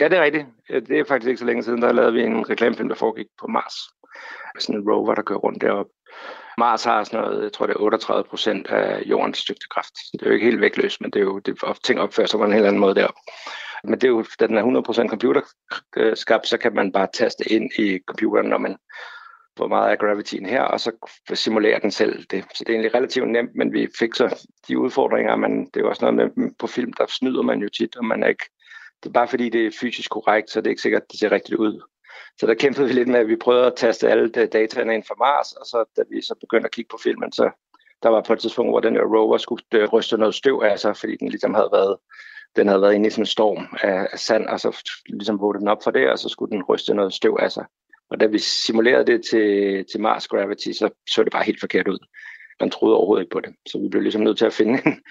[0.00, 0.46] Ja, det er rigtigt.
[0.68, 3.46] Det er faktisk ikke så længe siden, der lavede vi en reklamefilm, der foregik på
[3.46, 3.74] Mars.
[4.58, 5.92] Sådan en rover, der kører rundt deroppe.
[6.58, 9.94] Mars har sådan noget, jeg tror det er 38 procent af jordens tyngdekraft.
[10.12, 12.44] Det er jo ikke helt vægtløst, men det er jo, det, ting opfører sig på
[12.44, 13.20] en helt anden måde deroppe.
[13.84, 17.52] Men det er jo, da den er 100% computerskabt, øh, så kan man bare taste
[17.52, 18.76] ind i computeren, når man
[19.56, 20.92] hvor meget er gravityen her, og så
[21.34, 22.44] simulerer den selv det.
[22.54, 25.88] Så det er egentlig relativt nemt, men vi fik så de udfordringer, men det er
[25.88, 28.44] også noget med, på film, der snyder man jo tit, og man er ikke,
[29.02, 31.20] det er bare fordi det er fysisk korrekt, så det er ikke sikkert, at det
[31.20, 31.82] ser rigtigt ud.
[32.40, 35.14] Så der kæmpede vi lidt med, at vi prøvede at taste alle dataene ind fra
[35.18, 37.50] Mars, og så da vi så begyndte at kigge på filmen, så
[38.02, 40.78] der var på et tidspunkt, hvor den her rover skulle øh, ryste noget støv af
[40.78, 41.96] sig, fordi den ligesom havde været
[42.56, 45.60] den havde været inde i sådan en storm af, af sand, og så ligesom vågte
[45.60, 47.64] den op for det, og så skulle den ryste noget støv af sig.
[48.10, 51.88] Og da vi simulerede det til, til Mars Gravity, så så det bare helt forkert
[51.88, 51.98] ud.
[52.60, 53.54] Man troede overhovedet ikke på det.
[53.66, 55.02] Så vi blev ligesom nødt til at finde en,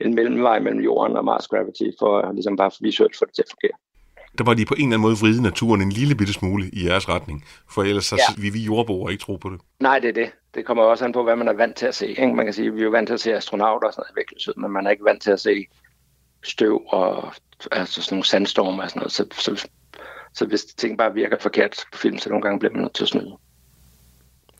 [0.00, 3.50] en mellemvej mellem jorden og Mars Gravity, for ligesom bare visuelt få det til at
[3.50, 3.76] fungere.
[4.38, 6.86] Der var de på en eller anden måde vride naturen en lille bitte smule i
[6.86, 8.42] jeres retning, for ellers så ja.
[8.42, 9.60] vi, vi jordboere ikke tro på det.
[9.80, 10.30] Nej, det er det.
[10.54, 12.08] Det kommer også an på, hvad man er vant til at se.
[12.08, 12.34] Ikke?
[12.34, 14.54] Man kan sige, at vi er vant til at se astronauter og sådan noget vægtløshed,
[14.56, 15.66] men man er ikke vant til at se
[16.44, 17.32] støv og
[17.72, 19.12] altså sådan nogle sandstorme og sådan noget.
[19.12, 19.68] Så, så
[20.36, 23.02] så hvis ting bare virker forkert på film, så nogle gange bliver man nødt til
[23.02, 23.36] at snyde.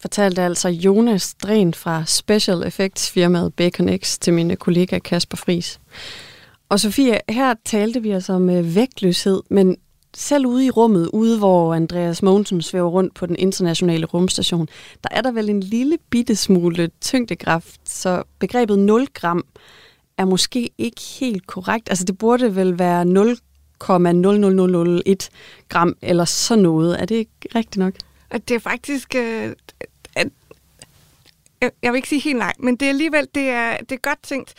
[0.00, 5.80] Fortalte altså Jonas Dren fra Special Effects firmaet Baconix til mine kollega Kasper Fris.
[6.68, 9.76] Og Sofie, her talte vi altså om øh, vægtløshed, men
[10.14, 14.68] selv ude i rummet, ude hvor Andreas Mogensen svæver rundt på den internationale rumstation,
[15.02, 19.44] der er der vel en lille bitte smule tyngdekraft, så begrebet 0 gram
[20.18, 21.88] er måske ikke helt korrekt.
[21.88, 23.04] Altså det burde vel være
[23.84, 25.28] 0,00001
[25.68, 27.00] gram eller sådan noget.
[27.00, 27.94] Er det ikke rigtigt nok?
[28.32, 29.14] Det er faktisk...
[29.14, 29.52] Øh,
[30.16, 30.28] at,
[31.82, 34.22] jeg vil ikke sige helt nej, men det er alligevel det er, det er godt
[34.22, 34.54] tænkt.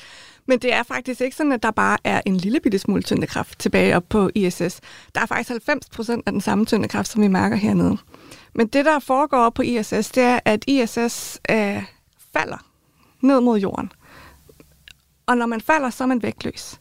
[0.45, 3.59] Men det er faktisk ikke sådan, at der bare er en lille bitte smule tyndekraft
[3.59, 4.79] tilbage op på ISS.
[5.15, 7.97] Der er faktisk 90 procent af den samme tyndekraft, som vi mærker hernede.
[8.53, 11.83] Men det, der foregår op på ISS, det er, at ISS øh,
[12.33, 12.65] falder
[13.21, 13.91] ned mod jorden.
[15.25, 16.79] Og når man falder, så er man vægtløs.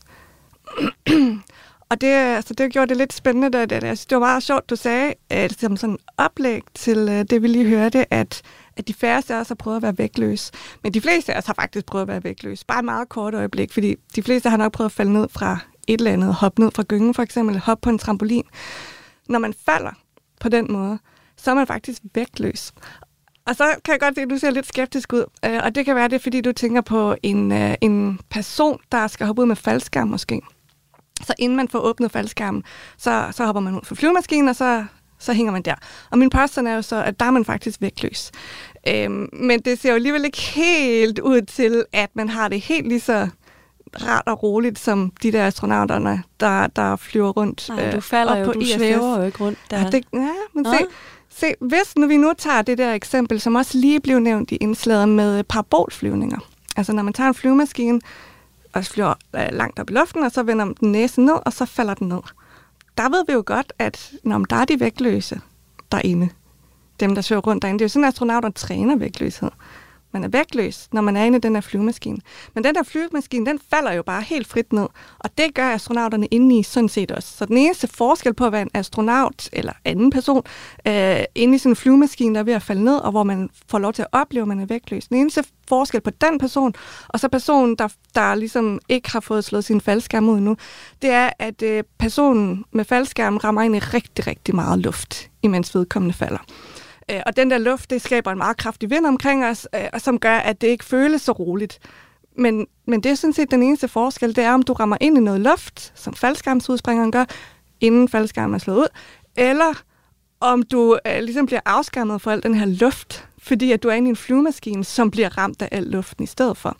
[1.90, 3.58] og det, altså, det gjorde det lidt spændende.
[3.58, 7.42] Det, det, det var meget sjovt, du sagde, at som sådan oplæg til uh, det,
[7.42, 8.42] vi lige hørte, at
[8.76, 10.50] at de færreste af os har prøvet at være vægtløs.
[10.82, 12.64] Men de fleste af os har faktisk prøvet at være vægtløs.
[12.64, 15.58] Bare et meget kort øjeblik, fordi de fleste har nok prøvet at falde ned fra
[15.86, 18.44] et eller andet, hoppe ned fra gyngen for eksempel, hoppe på en trampolin.
[19.28, 19.90] Når man falder
[20.40, 20.98] på den måde,
[21.36, 22.72] så er man faktisk vægtløs.
[23.46, 25.24] Og så kan jeg godt se, at du ser lidt skeptisk ud.
[25.44, 29.26] Øh, og det kan være det, fordi du tænker på en, en person, der skal
[29.26, 30.40] hoppe ud med faldskærm måske.
[31.24, 32.64] Så inden man får åbnet faldskærmen,
[32.98, 34.84] så, så hopper man ud fra flyvemaskinen, og så
[35.18, 35.74] så hænger man der.
[36.10, 38.30] Og min påstand er jo så, at der er man faktisk vægtløs.
[38.88, 42.88] Øhm, men det ser jo alligevel ikke helt ud til, at man har det helt
[42.88, 43.28] lige så
[44.02, 48.36] rart og roligt, som de der astronauterne, der, der flyver rundt Nej, du øh, falder
[48.36, 48.74] jo, på du ISS.
[48.74, 49.78] svæver jo ikke rundt der.
[49.78, 50.86] Ja, det, ja men se,
[51.28, 54.56] se, hvis nu vi nu tager det der eksempel, som også lige blev nævnt i
[54.56, 56.38] indslaget med parabolflyvninger.
[56.76, 58.00] Altså når man tager en flyvemaskine,
[58.76, 61.66] og flyver øh, langt op i luften, og så vender den næsen ned, og så
[61.66, 62.20] falder den ned.
[62.98, 65.40] Der ved vi jo godt, at når der er de vægtløse
[65.92, 66.28] derinde,
[67.00, 69.50] dem der søger rundt derinde, det er jo sådan, at astronauter træner vægtløshed.
[70.16, 72.18] Man er vægtløs, når man er inde i den her flyvemaskine.
[72.54, 74.86] Men den der flyvemaskine, den falder jo bare helt frit ned.
[75.18, 77.36] Og det gør astronauterne inde i sådan set også.
[77.36, 80.42] Så den eneste forskel på at være en astronaut eller anden person
[80.86, 83.50] øh, inde i sådan en flyvemaskine, der er ved at falde ned, og hvor man
[83.68, 85.08] får lov til at opleve, at man er vægtløs.
[85.08, 86.74] Den eneste forskel på den person,
[87.08, 90.56] og så personen, der, der ligesom ikke har fået slået sin faldskærm ud nu,
[91.02, 95.74] det er, at øh, personen med faldskærm rammer ind i rigtig, rigtig meget luft, imens
[95.74, 96.44] vedkommende falder.
[97.10, 100.00] Øh, og den der luft, det skaber en meget kraftig vind omkring os, øh, og
[100.00, 101.78] som gør, at det ikke føles så roligt.
[102.38, 105.16] Men, men det er sådan set den eneste forskel, det er, om du rammer ind
[105.16, 107.24] i noget luft, som faldskærmsudspringeren gør,
[107.80, 108.88] inden faldskærmen er slået ud,
[109.36, 109.82] eller
[110.40, 113.92] om du øh, ligesom bliver afskærmet for al den her luft, fordi at du er
[113.92, 116.76] inde i en flyvemaskine, som bliver ramt af al luften i stedet for.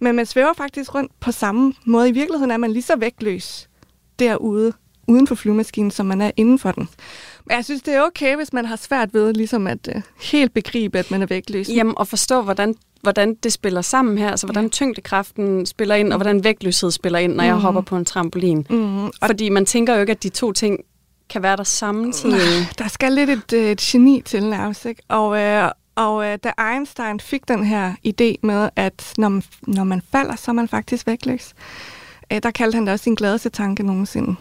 [0.00, 2.08] Men man svæver faktisk rundt på samme måde.
[2.08, 3.68] I virkeligheden er man lige så vægtløs
[4.18, 4.72] derude,
[5.08, 6.88] uden for flyvemaskinen, som man er inden for den.
[7.46, 10.54] Men jeg synes, det er okay, hvis man har svært ved ligesom at uh, helt
[10.54, 11.68] begribe, at man er vægtløs.
[11.68, 16.18] Jamen, og forstå, hvordan, hvordan det spiller sammen her, altså hvordan tyngdekraften spiller ind, og
[16.18, 17.46] hvordan vægtløshed spiller ind, når mm.
[17.46, 17.62] jeg mhm.
[17.62, 18.66] hopper på en trampolin.
[18.70, 19.10] Mm.
[19.26, 20.80] Fordi man tænker jo ikke, at de to ting
[21.30, 22.68] kan være der samtidig.
[22.78, 25.02] Der skal lidt et, øh, et geni til nærmest, ikke?
[25.08, 29.84] Og, øh, og øh, da Einstein fik den her idé med, at når man, når
[29.84, 31.54] man falder, så er man faktisk vægtløs,
[32.32, 34.36] øh, der kaldte han det også sin gladeste tanke nogensinde.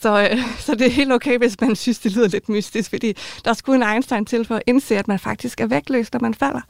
[0.00, 3.16] Så, øh, så det er helt okay, hvis man synes, det lyder lidt mystisk, fordi
[3.44, 6.34] der skulle en Einstein til for at indse, at man faktisk er vægtløs, når man
[6.34, 6.60] falder.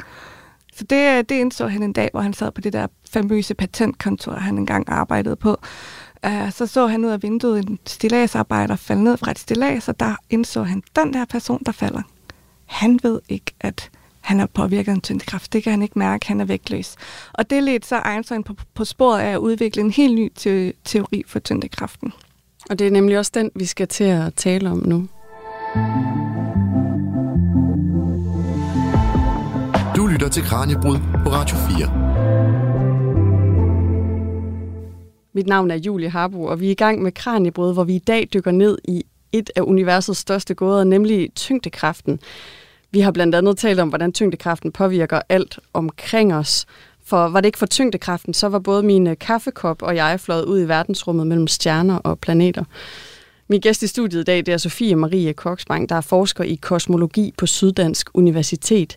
[0.74, 3.54] Så det, øh, det indså han en dag, hvor han sad på det der famøse
[3.54, 5.60] patentkontor, han engang arbejdede på.
[6.26, 10.00] Uh, så så han ud af vinduet en stillagsarbejder falde ned fra et stillads, og
[10.00, 12.02] der indså han, den der person, der falder,
[12.66, 13.90] han ved ikke, at
[14.20, 15.52] han er påvirket af tyngdekraft.
[15.52, 16.96] Det kan han ikke mærke, han er vægtløs.
[17.32, 20.72] Og det ledte så Einstein på, på sporet af at udvikle en helt ny te-
[20.84, 22.12] teori for tyngdekraften.
[22.70, 25.08] Og det er nemlig også den, vi skal til at tale om nu.
[29.96, 32.10] Du lytter til Kranjebrud på Radio 4.
[35.32, 37.98] Mit navn er Julie Harbo, og vi er i gang med Kranjebrud, hvor vi i
[37.98, 39.02] dag dykker ned i
[39.32, 42.20] et af universets største gåder, nemlig tyngdekraften.
[42.90, 46.66] Vi har blandt andet talt om, hvordan tyngdekraften påvirker alt omkring os.
[47.10, 50.44] For var det ikke for tyngdekraften, så var både min øh, kaffekop og jeg fløjet
[50.44, 52.64] ud i verdensrummet mellem stjerner og planeter.
[53.48, 56.54] Min gæst i studiet i dag, det er Sofie Marie Koksbang, der er forsker i
[56.54, 58.96] kosmologi på Syddansk Universitet.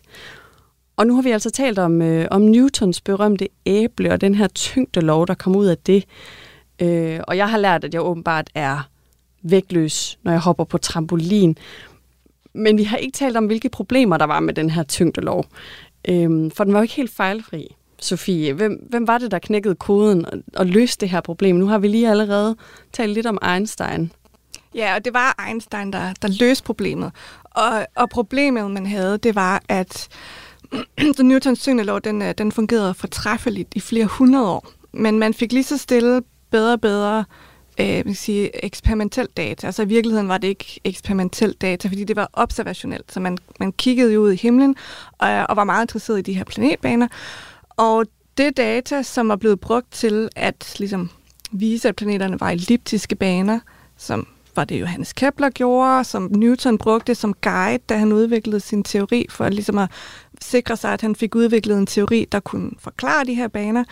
[0.96, 4.48] Og nu har vi altså talt om, øh, om Newtons berømte æble og den her
[4.48, 6.04] tyngdelov, der kom ud af det.
[6.82, 8.88] Øh, og jeg har lært, at jeg åbenbart er
[9.42, 11.58] vægtløs, når jeg hopper på trampolin.
[12.52, 15.46] Men vi har ikke talt om, hvilke problemer der var med den her tyngdelov.
[16.08, 17.74] Øh, for den var jo ikke helt fejlfri.
[17.98, 21.56] Sofie, hvem, hvem var det, der knækkede koden og, og løste det her problem?
[21.56, 22.56] Nu har vi lige allerede
[22.92, 24.12] talt lidt om Einstein.
[24.74, 27.12] Ja, og det var Einstein, der, der løste problemet.
[27.44, 30.08] Og, og problemet, man havde, det var, at
[31.18, 34.68] Newtons tyngdelov, den, øh, den fungerede fortræffeligt i flere hundrede år.
[34.92, 37.24] Men man fik lige så stille bedre og bedre
[37.80, 39.66] øh, vil sige, eksperimentel data.
[39.66, 43.12] Altså i virkeligheden var det ikke eksperimentel data, fordi det var observationelt.
[43.12, 44.76] Så man, man kiggede jo ud i himlen
[45.18, 47.08] og, og var meget interesseret i de her planetbaner.
[47.76, 48.06] Og
[48.38, 51.10] det data, som var blevet brugt til at ligesom,
[51.52, 53.60] vise, at planeterne var elliptiske baner,
[53.96, 58.82] som var det Johannes Kepler gjorde, som Newton brugte som guide, da han udviklede sin
[58.82, 59.90] teori, for ligesom at
[60.40, 63.84] sikre sig, at han fik udviklet en teori, der kunne forklare de her baner.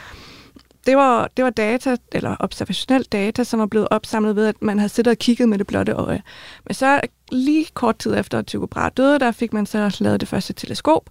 [0.86, 4.78] Det var, det var data, eller observationel data, som var blevet opsamlet ved, at man
[4.78, 6.22] havde siddet og kigget med det blotte øje.
[6.66, 7.00] Men så
[7.32, 10.52] lige kort tid efter, at Tycho Brahe døde, der fik man så lavet det første
[10.52, 11.10] teleskop,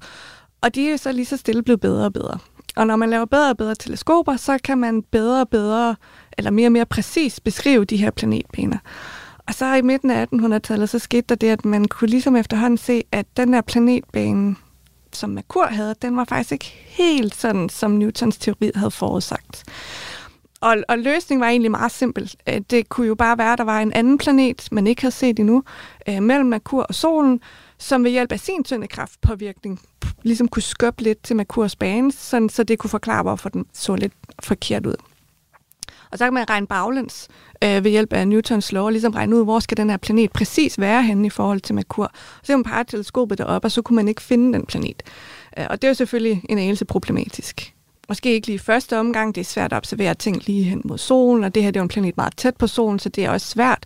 [0.62, 2.38] og de er så lige så stille blevet bedre og bedre.
[2.76, 5.96] Og når man laver bedre og bedre teleskoper, så kan man bedre og bedre,
[6.38, 8.78] eller mere og mere præcis beskrive de her planetbaner.
[9.48, 12.78] Og så i midten af 1800-tallet, så skete der det, at man kunne ligesom efterhånden
[12.78, 14.56] se, at den der planetbane,
[15.14, 19.64] som Merkur havde, den var faktisk ikke helt sådan, som Newtons teori havde forudsagt.
[20.62, 22.34] Og, og løsningen var egentlig meget simpel.
[22.50, 25.16] Øh, det kunne jo bare være, at der var en anden planet, man ikke havde
[25.16, 25.64] set endnu,
[26.10, 27.40] øh, mellem Merkur og Solen,
[27.82, 29.80] som ved hjælp af sin tyndekraftpåvirkning
[30.24, 33.96] ligesom kunne skubbe lidt til Merkurs bane, sådan, så det kunne forklare, hvorfor den så
[33.96, 34.14] lidt
[34.44, 34.96] forkert ud.
[36.12, 37.28] Og så kan man regne baglæns
[37.64, 40.32] øh, ved hjælp af Newtons lov, og ligesom regne ud, hvor skal den her planet
[40.32, 42.12] præcis være henne i forhold til Merkur.
[42.44, 45.04] Så kan man pege teleskopet derop, og så kunne man ikke finde den planet.
[45.58, 47.74] Øh, og det er jo selvfølgelig en anelse problematisk.
[48.12, 50.98] Måske ikke lige i første omgang, det er svært at observere ting lige hen mod
[50.98, 53.26] solen, og det her det er jo en planet meget tæt på solen, så det
[53.26, 53.86] er også svært.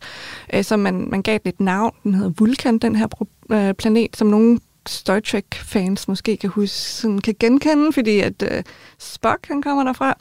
[0.54, 3.08] Øh, så man, man gav den et navn, den hedder Vulkan, den her
[3.52, 8.64] øh, planet, som nogle Star Trek-fans måske kan huske, sådan kan genkende, fordi at øh,
[9.00, 10.18] Spock, han kommer derfra.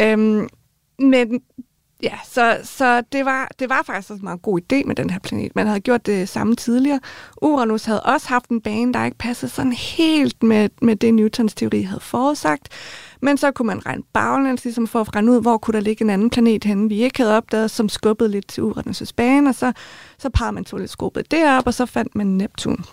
[0.00, 0.48] Øhm,
[0.98, 1.40] men
[2.02, 5.18] ja, så, så det, var, det var faktisk en meget god idé med den her
[5.18, 5.56] planet.
[5.56, 7.00] Man havde gjort det samme tidligere.
[7.42, 11.54] Uranus havde også haft en bane, der ikke passede sådan helt med, med det, Newtons
[11.54, 12.68] teori havde forudsagt.
[13.26, 16.02] Men så kunne man regne baglæns, ligesom for at regne ud, hvor kunne der ligge
[16.02, 19.54] en anden planet henne, vi ikke havde opdaget, som skubbede lidt til Uranus' bane, og
[19.54, 19.72] så,
[20.18, 22.84] så parrede man teleskopet derop, og så fandt man Neptun.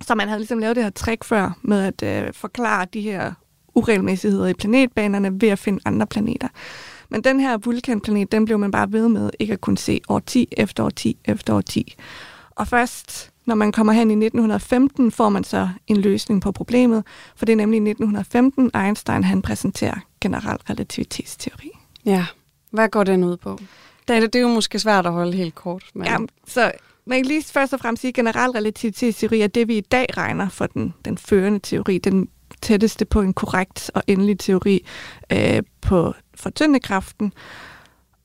[0.00, 3.32] Så man havde ligesom lavet det her trick før med at øh, forklare de her
[3.74, 6.48] uregelmæssigheder i planetbanerne ved at finde andre planeter.
[7.08, 10.18] Men den her vulkanplanet, den blev man bare ved med ikke at kunne se år
[10.18, 11.94] 10 efter år 10 efter år 10.
[12.50, 17.04] Og først, når man kommer hen i 1915, får man så en løsning på problemet,
[17.36, 21.70] for det er nemlig i 1915, Einstein han præsenterer generel relativitetsteori.
[22.04, 22.26] Ja,
[22.70, 23.58] hvad går den ud på?
[24.08, 25.84] Det er jo måske svært at holde helt kort.
[25.94, 26.06] Men...
[26.06, 26.72] Ja, så
[27.06, 30.06] man kan lige først og fremmest sige, at generel relativitetsteori er det, vi i dag
[30.16, 32.28] regner for den, den førende teori, den
[32.62, 34.86] tætteste på en korrekt og endelig teori
[35.32, 37.32] øh, på for tyndekraften.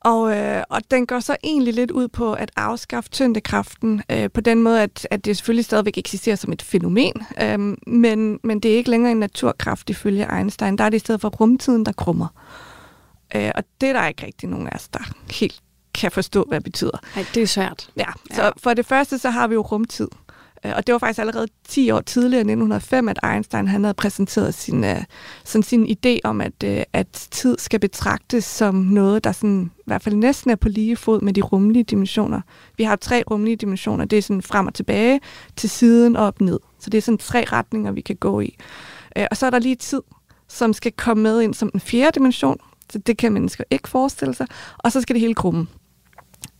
[0.03, 4.41] Og, øh, og den går så egentlig lidt ud på at afskaffe tyndekraften øh, på
[4.41, 8.71] den måde, at, at det selvfølgelig stadigvæk eksisterer som et fænomen, øh, men, men det
[8.71, 10.77] er ikke længere en naturkraft ifølge Einstein.
[10.77, 12.27] Der er det i stedet for rumtiden, der krummer.
[13.35, 14.99] Øh, og det er der ikke rigtig nogen af os, der
[15.31, 15.61] helt
[15.93, 16.97] kan forstå, hvad det betyder.
[17.15, 17.89] Nej, det er svært.
[17.97, 18.49] Ja, så ja.
[18.57, 20.07] for det første, så har vi jo rumtid.
[20.65, 24.53] Øh, og det var faktisk allerede 10 år tidligere, 1905, at Einstein han havde præsenteret
[24.53, 25.03] sin, øh,
[25.43, 29.83] sådan sin idé om, at, øh, at tid skal betragtes som noget, der sådan, i
[29.85, 32.41] hvert fald næsten er på lige fod med de rumlige dimensioner.
[32.77, 34.05] Vi har tre rumlige dimensioner.
[34.05, 35.19] Det er sådan frem og tilbage,
[35.55, 36.59] til siden og op ned.
[36.79, 38.57] Så det er sådan tre retninger, vi kan gå i.
[39.31, 40.01] Og så er der lige tid,
[40.47, 42.57] som skal komme med ind som den fjerde dimension.
[42.91, 44.47] Så det kan mennesker ikke forestille sig.
[44.77, 45.67] Og så skal det hele krumme.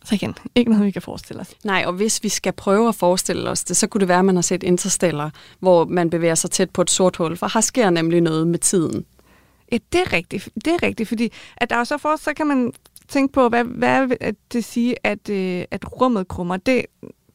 [0.04, 1.54] Så igen, ikke noget, vi kan forestille os.
[1.64, 4.24] Nej, og hvis vi skal prøve at forestille os det, så kunne det være, at
[4.24, 7.60] man har set Interstellar, hvor man bevæger sig tæt på et sort hul, for her
[7.60, 9.04] sker nemlig noget med tiden.
[9.72, 10.48] Ja, det er rigtigt.
[10.54, 12.72] Det er rigtigt, fordi at der er så for, så kan man
[13.08, 14.08] tænke på, hvad, hvad
[14.52, 16.56] det sige, at, øh, at rummet krummer.
[16.56, 16.86] Det,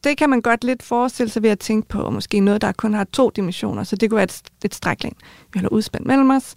[0.03, 2.93] det kan man godt lidt forestille sig ved at tænke på måske noget, der kun
[2.93, 3.83] har to dimensioner.
[3.83, 5.13] Så det kunne være et, et stræklæn.
[5.53, 6.55] Vi holder udspændt mellem os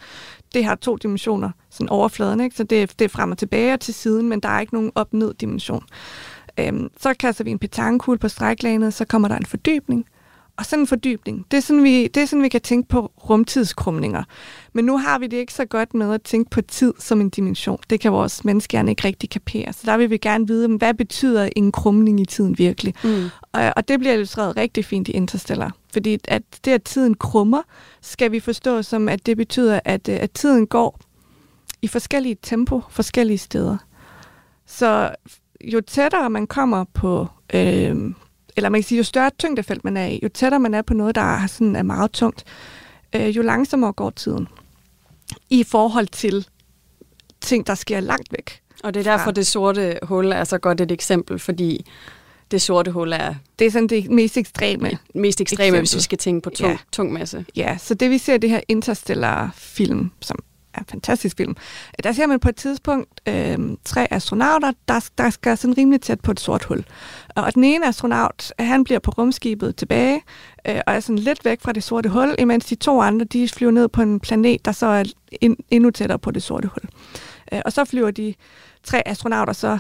[0.55, 2.57] det har to dimensioner, sådan overfladen, ikke?
[2.57, 4.93] så det, det er frem og tilbage og til siden, men der er ikke nogen
[4.95, 5.85] op-ned dimension.
[6.59, 10.07] Øhm, så kaster vi en petankugle på stræklanet, så kommer der en fordybning,
[10.57, 13.13] og sådan en fordybning, det er sådan, vi, det er sådan, vi kan tænke på
[13.31, 14.23] rumtidskrumninger.
[14.73, 17.31] Men nu har vi det ikke så godt med at tænke på tid som en
[17.31, 17.79] dimension.
[17.91, 19.73] Det kan vores menneskehjerne ikke rigtig kapere.
[19.73, 22.95] Så der vil vi gerne vide, hvad betyder en krumning i tiden virkelig?
[23.05, 23.25] Mm.
[23.53, 25.75] Og, og det bliver illustreret rigtig fint i Interstellar.
[25.93, 27.63] Fordi at det, at tiden krummer,
[28.03, 31.01] skal vi forstå som, at det betyder, at, øh, at tiden går
[31.83, 33.77] i forskellige tempo, forskellige steder.
[34.67, 35.11] Så
[35.65, 37.97] jo tættere man kommer på, øh,
[38.57, 40.95] eller man kan sige, jo større tyngdefelt man er i, jo tættere man er på
[40.95, 42.45] noget, der er, sådan, er meget tungt,
[43.17, 44.49] øh, jo langsommere går tiden
[45.51, 46.47] i forhold til
[47.41, 48.61] ting, der sker langt væk.
[48.85, 51.87] Og det er derfor, det sorte hul er så godt et eksempel, fordi
[52.51, 53.35] det sorte hul er...
[53.59, 54.91] Det er sådan det mest ekstreme.
[55.15, 55.81] Mest ekstreme, eksempel.
[55.81, 56.79] hvis vi skal tænke på tung, ja.
[56.93, 57.45] tung masse.
[57.57, 60.39] Ja, så det vi ser det her interstellar film, som
[60.79, 61.57] en fantastisk film.
[62.03, 66.21] Der ser man på et tidspunkt øh, tre astronauter, der, der skal sådan rimelig tæt
[66.21, 66.85] på et sort hul.
[67.37, 70.23] Og den ene astronaut, han bliver på rumskibet tilbage,
[70.69, 73.49] øh, og er sådan lidt væk fra det sorte hul, imens de to andre, de
[73.49, 75.05] flyver ned på en planet, der så er
[75.71, 76.91] endnu tættere på det sorte hul.
[77.53, 78.35] Øh, og så flyver de
[78.85, 79.79] tre astronauter så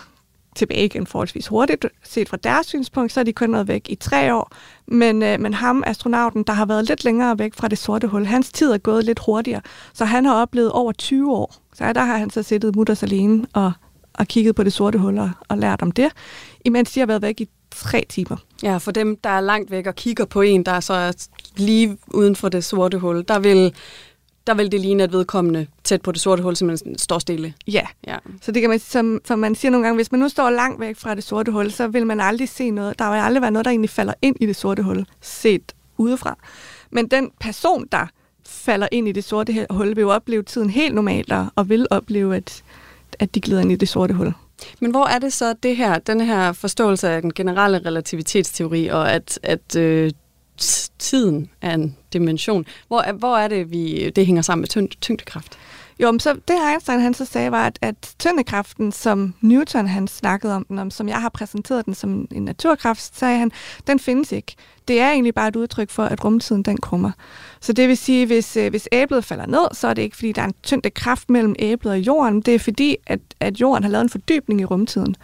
[0.56, 1.86] tilbage igen forholdsvis hurtigt.
[2.04, 4.52] Set fra deres synspunkt, så er de kun noget væk i tre år.
[4.86, 8.26] Men, øh, men ham, astronauten, der har været lidt længere væk fra det sorte hul,
[8.26, 9.60] hans tid er gået lidt hurtigere.
[9.92, 11.54] Så han har oplevet over 20 år.
[11.74, 13.72] Så der har han så siddet mutters alene og,
[14.14, 16.12] og kigget på det sorte hul og, og lært om det,
[16.64, 18.36] imens de har været væk i tre timer.
[18.62, 21.98] Ja, for dem, der er langt væk og kigger på en, der er så lige
[22.08, 23.74] uden for det sorte hul, der vil
[24.46, 27.54] der vil det ligne, at vedkommende tæt på det sorte hul simpelthen står stille.
[27.68, 28.16] Ja, ja.
[28.42, 30.80] så det kan man, som, som man siger nogle gange, hvis man nu står langt
[30.80, 32.98] væk fra det sorte hul, så vil man aldrig se noget.
[32.98, 36.38] Der vil aldrig være noget, der egentlig falder ind i det sorte hul, set udefra.
[36.90, 38.06] Men den person, der
[38.46, 42.36] falder ind i det sorte hul, vil jo opleve tiden helt normalt, og vil opleve,
[42.36, 42.62] at,
[43.18, 44.32] at de glider ind i det sorte hul.
[44.80, 49.12] Men hvor er det så, det her, den her forståelse af den generelle relativitetsteori, og
[49.12, 50.10] at, at øh,
[50.98, 52.66] tiden er en dimension.
[52.88, 55.58] Hvor, hvor er det, vi det hænger sammen med tyngdekraft?
[56.02, 60.08] Jo, men så det Einstein han så sagde var, at, at tyngdekraften, som Newton han
[60.08, 63.50] snakkede om den, om, som jeg har præsenteret den som en naturkraft, sagde han,
[63.86, 64.54] den findes ikke.
[64.88, 67.10] Det er egentlig bare et udtryk for, at rumtiden den krummer.
[67.60, 70.32] Så det vil sige, hvis, øh, hvis æblet falder ned, så er det ikke, fordi
[70.32, 72.40] der er en tyngdekraft mellem æblet og jorden.
[72.40, 75.16] Det er fordi, at, at jorden har lavet en fordybning i rumtiden.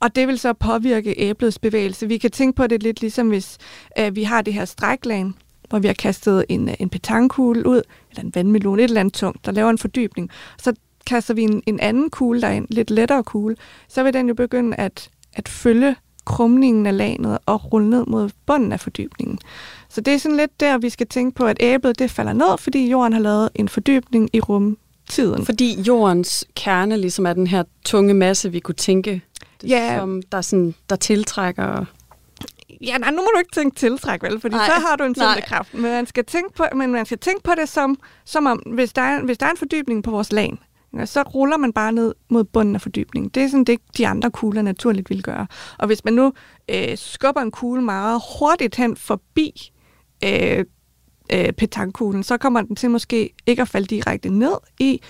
[0.00, 2.08] Og det vil så påvirke æblets bevægelse.
[2.08, 3.58] Vi kan tænke på det lidt ligesom, hvis
[3.98, 5.32] øh, vi har det her stræklag,
[5.70, 9.14] hvor vi har kastet en, øh, en petankugle ud, eller en vandmelon, et eller andet
[9.14, 10.30] tungt, der laver en fordybning.
[10.58, 10.72] Så
[11.06, 13.56] kaster vi en, en anden kugle derind, lidt lettere kugle,
[13.88, 18.30] så vil den jo begynde at, at følge krumningen af laget og rulle ned mod
[18.46, 19.38] bunden af fordybningen.
[19.88, 22.58] Så det er sådan lidt der, vi skal tænke på, at æblet det falder ned,
[22.58, 25.44] fordi jorden har lavet en fordybning i rumtiden.
[25.44, 29.22] Fordi jordens kerne ligesom er den her tunge masse, vi kunne tænke
[29.66, 29.98] ja.
[29.98, 31.84] som der, sådan, der tiltrækker...
[32.86, 34.40] Ja, nej, nu må du ikke tænke tiltræk, vel?
[34.40, 35.74] Fordi nej, så har du en tyngdekraft.
[35.74, 38.92] Men man skal tænke på, men man skal tænke på det som, som om, hvis
[38.92, 40.58] der, er, hvis der er en fordybning på vores lag,
[41.04, 43.30] så ruller man bare ned mod bunden af fordybningen.
[43.30, 45.46] Det er sådan det, de andre kugler naturligt vil gøre.
[45.78, 46.32] Og hvis man nu
[46.70, 49.72] øh, skubber en kugle meget hurtigt hen forbi
[50.24, 50.64] øh,
[51.32, 55.02] øh, petankuglen, så kommer den til måske ikke at falde direkte ned i,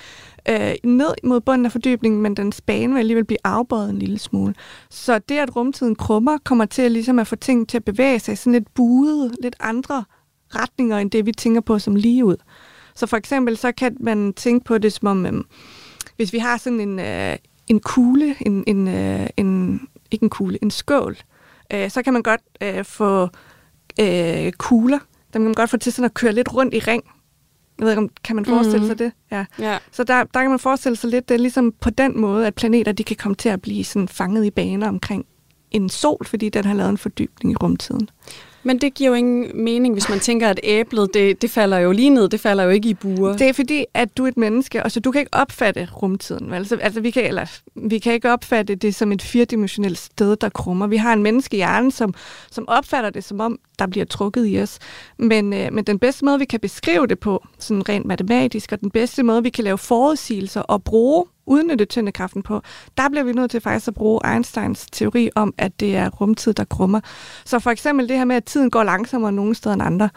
[0.48, 4.18] øh, ned mod bunden af fordybningen, men den bane vil alligevel blive afbøjet en lille
[4.18, 4.54] smule.
[4.90, 8.18] Så det, at rumtiden krummer, kommer til at, ligesom at få ting til at bevæge
[8.18, 10.04] sig i sådan lidt buet, lidt andre
[10.54, 12.36] retninger, end det, vi tænker på som lige ud.
[12.94, 15.32] Så for eksempel, så kan man tænke på det som om, øh,
[16.16, 17.36] hvis vi har sådan en, øh,
[17.68, 19.80] en kugle, en, en, øh, en,
[20.10, 21.16] ikke en kugle, en skål,
[21.72, 23.28] øh, så kan man godt øh, få
[24.00, 24.98] øh, kugler,
[25.32, 27.04] dem kan man godt få til sådan at køre lidt rundt i ring,
[27.80, 28.86] jeg ved ikke, om kan man forestille mm.
[28.86, 29.12] sig det?
[29.30, 29.44] Ja.
[29.58, 29.78] ja.
[29.92, 32.54] Så der, der kan man forestille sig lidt, det er ligesom på den måde, at
[32.54, 35.26] planeter de kan komme til at blive sådan fanget i baner omkring
[35.70, 38.08] en sol, fordi den har lavet en fordybning i rumtiden.
[38.62, 41.92] Men det giver jo ingen mening, hvis man tænker, at æblet, det, det falder jo
[41.92, 43.36] lige ned, det falder jo ikke i buer.
[43.36, 46.52] Det er fordi, at du er et menneske, og så du kan ikke opfatte rumtiden.
[46.52, 50.48] Altså, altså vi, kan, eller, vi kan ikke opfatte det som et firedimensionelt sted, der
[50.48, 50.86] krummer.
[50.86, 52.14] Vi har en menneskehjerne, som,
[52.50, 54.78] som opfatter det som om, der bliver trukket i os.
[55.18, 58.80] Men, øh, men den bedste måde, vi kan beskrive det på, sådan rent matematisk, og
[58.80, 62.60] den bedste måde, vi kan lave forudsigelser og bruge udnytte tyndekraften på,
[62.96, 66.52] der bliver vi nødt til faktisk at bruge Einsteins teori om, at det er rumtid,
[66.54, 67.00] der krummer.
[67.44, 70.10] Så for eksempel det her med, at tiden går langsommere nogle steder end andre,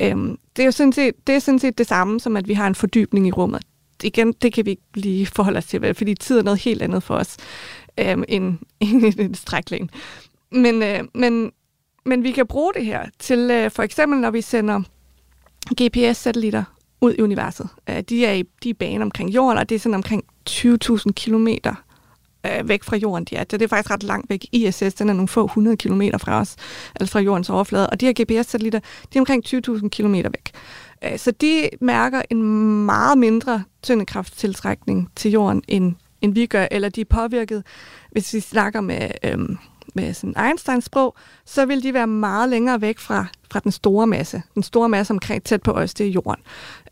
[0.00, 2.54] øhm, det er jo sådan set det, er sådan set det samme, som at vi
[2.54, 3.62] har en fordybning i rummet.
[4.02, 7.02] Igen, det kan vi ikke lige forholde os til, fordi tid er noget helt andet
[7.02, 7.36] for os
[7.98, 9.90] øhm, end, end en strækling.
[10.52, 11.52] Men, øh, men,
[12.04, 14.82] men vi kan bruge det her til øh, for eksempel, når vi sender
[15.82, 16.64] GPS-satellitter
[17.00, 17.68] ud i universet.
[17.90, 21.12] Øh, de er i de er bane omkring jorden, og det er sådan omkring 20.000
[21.12, 21.74] kilometer
[22.46, 23.44] øh, væk fra jorden, de er.
[23.44, 24.46] Det er faktisk ret langt væk.
[24.52, 26.56] ISS, den er nogle få hundrede kilometer fra os,
[27.00, 27.90] altså fra jordens overflade.
[27.90, 28.80] Og de her GPS-satellitter,
[29.12, 30.50] de er omkring 20.000 kilometer væk.
[31.04, 32.42] Øh, så de mærker en
[32.84, 37.62] meget mindre tyndekrafttiltrækning til jorden, end, end vi gør, eller de er påvirket,
[38.10, 39.58] hvis vi snakker med, øhm,
[39.94, 44.06] med sådan Einsteins sprog, så vil de være meget længere væk fra, fra den store
[44.06, 44.42] masse.
[44.54, 46.42] Den store masse omkring tæt på os, det er jorden.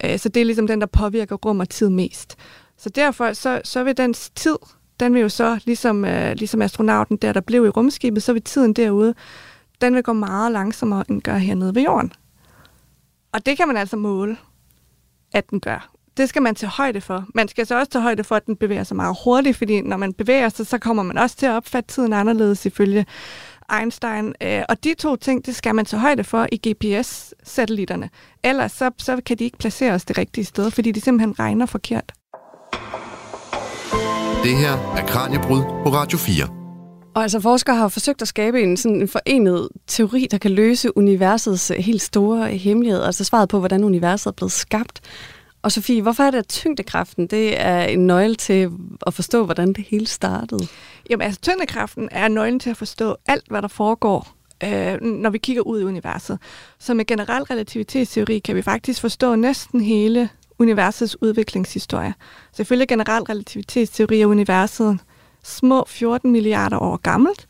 [0.05, 2.37] Øh, så det er ligesom den, der påvirker rum og tid mest.
[2.79, 4.57] Så derfor så, så vil den tid,
[5.01, 8.43] den vil jo så, ligesom, øh, ligesom astronauten der, der blev i rumskibet, så vil
[8.43, 9.15] tiden derude,
[9.81, 12.13] den vil gå meget langsommere, end gør hernede ved jorden.
[13.33, 14.37] Og det kan man altså måle,
[15.33, 15.91] at den gør.
[16.17, 17.25] Det skal man tage højde for.
[17.35, 19.97] Man skal så også tage højde for, at den bevæger sig meget hurtigt, fordi når
[19.97, 23.07] man bevæger sig, så kommer man også til at opfatte tiden anderledes ifølge
[23.81, 24.35] Einstein.
[24.41, 28.11] Øh, og de to ting, det skal man tage højde for i GPS-satellitterne.
[28.45, 31.67] Ellers så, så kan de ikke placere os det rigtige sted, fordi de simpelthen regner
[31.67, 32.13] forkert.
[34.45, 36.49] Det her er Kranjebrud på Radio 4.
[37.15, 40.97] Og altså forskere har forsøgt at skabe en, sådan en forenet teori, der kan løse
[40.97, 45.01] universets helt store hemmelighed, altså svaret på, hvordan universet er blevet skabt.
[45.63, 48.71] Og Sofie, hvorfor er det, at tyngdekraften det er en nøgle til
[49.07, 50.67] at forstå, hvordan det hele startede?
[51.11, 54.29] Jamen altså, tyngdekraften er nøglen til at forstå alt, hvad der foregår,
[54.65, 56.39] øh, når vi kigger ud i universet.
[56.79, 60.29] Så med generel relativitetsteori kan vi faktisk forstå næsten hele
[60.59, 62.15] universets udviklingshistorie.
[62.53, 64.99] Selvfølgelig generel relativitetsteori er universet
[65.43, 67.47] små 14 milliarder år gammelt,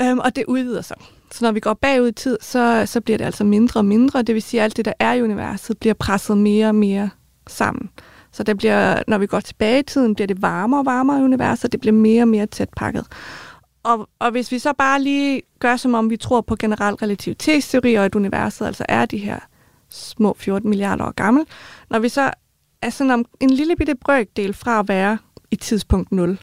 [0.00, 0.96] øhm, og det udvider sig.
[1.32, 4.22] Så når vi går bagud i tid, så, så bliver det altså mindre og mindre.
[4.22, 7.10] Det vil sige, at alt det, der er i universet, bliver presset mere og mere
[7.46, 7.90] sammen.
[8.32, 11.22] Så det bliver, når vi går tilbage i tiden, bliver det varmere og varmere i
[11.22, 13.06] universet, det bliver mere og mere tæt pakket.
[13.82, 17.94] Og, og hvis vi så bare lige gør, som om vi tror på generel relativitetsteori,
[17.94, 19.38] og at universet altså er de her
[19.90, 21.44] små 14 milliarder år gammel,
[21.90, 22.30] når vi så
[22.82, 25.18] er sådan om en lille bitte brøkdel fra at være
[25.50, 26.38] i tidspunkt 0,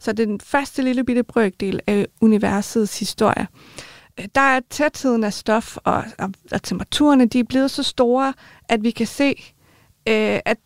[0.00, 3.46] så den første lille bitte brøkdel af universets historie,
[4.20, 8.34] øh, der er tætheden af stof og, og, og temperaturerne, de er blevet så store,
[8.68, 9.34] at vi kan se,
[10.08, 10.56] øh, at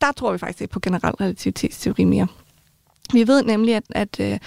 [0.00, 2.26] der tror vi faktisk ikke på generel relativitetsteori mere.
[3.12, 4.38] Vi ved nemlig, at, at, øh,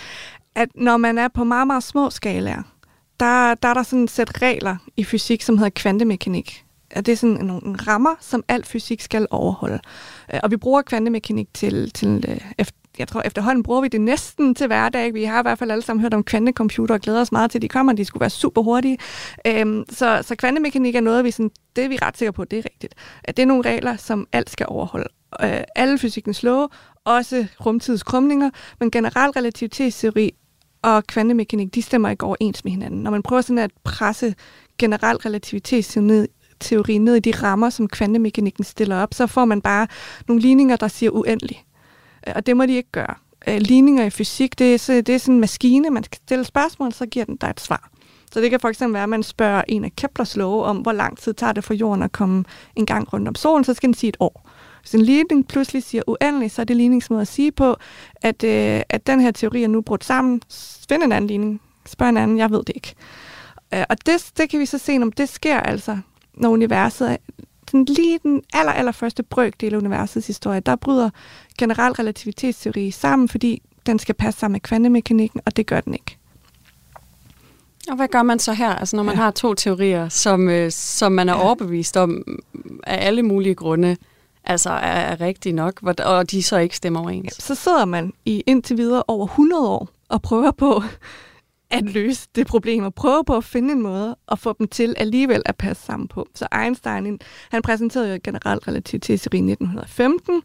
[0.55, 2.63] at når man er på meget, meget små skalaer,
[3.19, 6.65] der, der er der sådan et sæt regler i fysik, som hedder kvantemekanik.
[6.95, 9.79] Og det er sådan nogle rammer, som al fysik skal overholde.
[10.33, 12.65] Øh, og vi bruger kvantemekanik til, til øh,
[12.99, 15.13] jeg tror efterhånden bruger vi det næsten til hverdag.
[15.13, 17.57] Vi har i hvert fald alle sammen hørt om kvantecomputer og glæder os meget til,
[17.57, 17.93] at de kommer.
[17.93, 18.97] De skulle være super hurtige.
[19.47, 22.59] Øhm, så, så kvantemekanik er noget, vi sådan, det er vi ret sikre på, det
[22.59, 22.95] er rigtigt.
[23.23, 25.07] At det er nogle regler, som alt skal overholde.
[25.43, 26.69] Øh, alle fysikkens love,
[27.05, 30.31] også rumtidens krumninger, men generel relativitetsteori
[30.81, 33.03] og kvantemekanik, de stemmer ikke overens med hinanden.
[33.03, 34.35] Når man prøver sådan at presse
[34.77, 36.27] generel relativitetsteori ned
[37.15, 39.87] i de rammer, som kvantemekanikken stiller op, så får man bare
[40.27, 41.65] nogle ligninger, der siger uendelig.
[42.27, 43.15] Øh, og det må de ikke gøre.
[43.47, 46.45] Øh, ligninger i fysik, det er, så, det er sådan en maskine, man skal stille
[46.45, 47.89] spørgsmål, så giver den dig et svar.
[48.33, 50.91] Så det kan for eksempel være, at man spørger en af Keplers love om, hvor
[50.91, 52.43] lang tid tager det for jorden at komme
[52.75, 54.49] en gang rundt om solen, så skal den sige et år.
[54.81, 57.75] Hvis en ligning pludselig siger uendelig, så er det ligningsmåde at sige på,
[58.15, 60.41] at, øh, at den her teori er nu brudt sammen.
[60.89, 61.61] Find en anden ligning.
[61.85, 62.93] Spørg en anden, jeg ved det ikke.
[63.73, 65.97] Øh, og det, det kan vi så se, om det sker altså,
[66.33, 67.17] når universet
[67.67, 71.09] sådan lige den aller, aller første brøkdel af universets historie, der bryder
[71.57, 76.17] generel relativitetsteori sammen, fordi den skal passe sammen med kvantemekanikken, og det gør den ikke.
[77.89, 79.21] Og hvad gør man så her, altså når man ja.
[79.21, 81.43] har to teorier, som, øh, som man er ja.
[81.45, 82.23] overbevist om
[82.83, 83.97] af alle mulige grunde,
[84.43, 87.43] altså er, er rigtige nok, og de så ikke stemmer overens?
[87.43, 90.83] Så sidder man i indtil videre over 100 år og prøver på
[91.71, 94.95] at løse det problem og prøve på at finde en måde at få dem til
[94.97, 96.27] alligevel at passe sammen på.
[96.35, 97.19] Så Einstein,
[97.51, 100.41] han præsenterede jo generel relativitetsteori i 1915,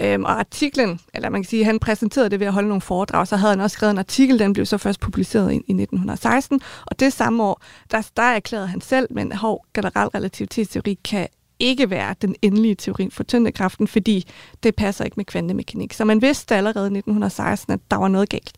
[0.00, 3.26] øhm, og artiklen, eller man kan sige, han præsenterede det ved at holde nogle foredrag,
[3.26, 6.60] så havde han også skrevet en artikel, den blev så først publiceret i, i 1916,
[6.86, 11.90] og det samme år, der, der erklærede han selv, men hov, generel relativitetsteori kan ikke
[11.90, 14.26] være den endelige teori for tyndekraften, fordi
[14.62, 15.92] det passer ikke med kvantemekanik.
[15.92, 18.52] Så man vidste allerede i 1916, at der var noget galt.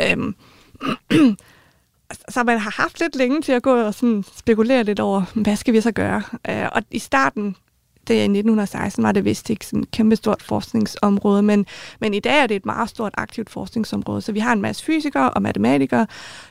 [0.00, 0.34] Øhm,
[2.28, 5.56] så man har haft lidt længe til at gå og sådan spekulere lidt over, hvad
[5.56, 6.22] skal vi så gøre?
[6.48, 7.56] Øh, og i starten,
[8.08, 11.66] det i 1916, var det vist ikke sådan et kæmpestort forskningsområde, men,
[12.00, 14.20] men i dag er det et meget stort aktivt forskningsområde.
[14.20, 16.06] Så vi har en masse fysikere og matematikere,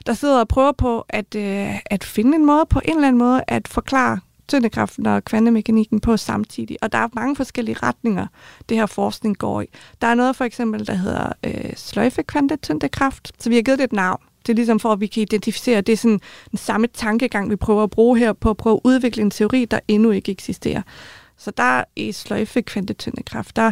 [0.05, 3.19] der sidder og prøver på at, øh, at finde en måde, på en eller anden
[3.19, 4.19] måde, at forklare
[4.49, 6.77] tyndekraften og kvantemekanikken på samtidig.
[6.81, 8.27] Og der er mange forskellige retninger,
[8.69, 9.65] det her forskning går i.
[10.01, 13.93] Der er noget for eksempel, der hedder øh, sløjfekvantetyndekraft, så vi har givet det et
[13.93, 14.21] navn.
[14.41, 16.19] Det er ligesom for, at vi kan identificere, det er sådan
[16.51, 19.65] den samme tankegang, vi prøver at bruge her på at prøve at udvikle en teori,
[19.65, 20.81] der endnu ikke eksisterer.
[21.37, 23.71] Så der i sløjfekvantetyndekraft, der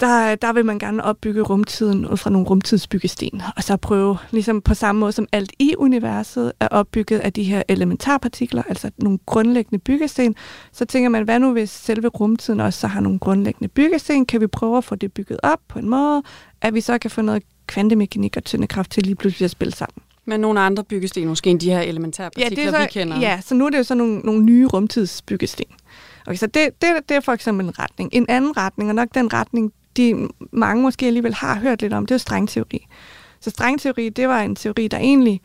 [0.00, 4.62] der, der vil man gerne opbygge rumtiden ud fra nogle rumtidsbyggesten, og så prøve, ligesom
[4.62, 9.18] på samme måde som alt i universet er opbygget af de her elementarpartikler, altså nogle
[9.26, 10.34] grundlæggende byggesten,
[10.72, 14.26] så tænker man, hvad nu hvis selve rumtiden også så har nogle grundlæggende byggesten?
[14.26, 16.22] Kan vi prøve at få det bygget op på en måde,
[16.62, 20.02] at vi så kan få noget kvantemekanik og tyndekraft til lige pludselig at spille sammen?
[20.24, 23.20] Men nogle andre byggesten, måske end de her elementærpartikler, ja, det er så, vi kender.
[23.20, 25.64] Ja, så nu er det jo så nogle, nogle nye rumtidsbyggesten.
[26.26, 28.10] Okay, så det, det, det er for eksempel en retning.
[28.12, 32.06] En anden retning, og nok den retning, de mange måske alligevel har hørt lidt om,
[32.06, 32.86] det er strengteori.
[33.40, 35.40] Så strengteori, det var en teori, der egentlig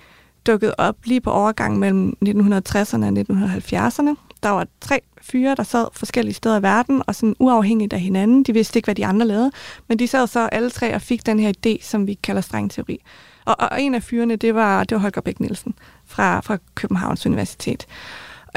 [0.48, 4.16] dukkede op lige på overgangen mellem 1960'erne og 1970'erne.
[4.44, 8.44] Der var tre fyre, der sad forskellige steder i verden, og sådan uafhængigt af hinanden.
[8.44, 9.52] De vidste ikke, hvad de andre lavede,
[9.88, 13.02] men de sad så alle tre og fik den her idé, som vi kalder strengteori.
[13.46, 15.74] Og, og en af fyrene, det var, det var Holger Bæk Nielsen
[16.06, 17.86] fra, fra Københavns Universitet.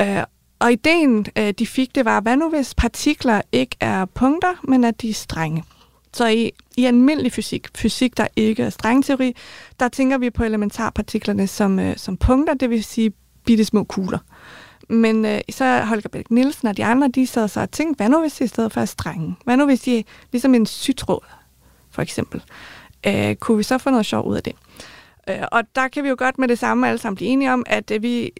[0.00, 0.22] Øh,
[0.58, 4.84] og ideen, øh, de fik, det var, hvad nu hvis partikler ikke er punkter, men
[4.84, 5.64] at de er strenge?
[6.12, 9.36] Så i, i almindelig fysik, fysik der ikke er strengteori,
[9.80, 13.12] der tænker vi på elementarpartiklerne som, øh, som punkter, det vil sige
[13.44, 14.18] bitte små kugler.
[14.88, 18.08] Men øh, så Holger Bæk Nielsen og de andre, de sad så og tænkte, hvad
[18.08, 19.36] nu hvis de i stedet for er strenge?
[19.44, 21.20] Hvad nu hvis de ligesom en sytråd,
[21.90, 22.42] for eksempel?
[23.06, 24.52] Øh, kunne vi så få noget sjov ud af det?
[25.28, 27.64] Øh, og der kan vi jo godt med det samme alle sammen blive enige om,
[27.66, 28.30] at øh, vi,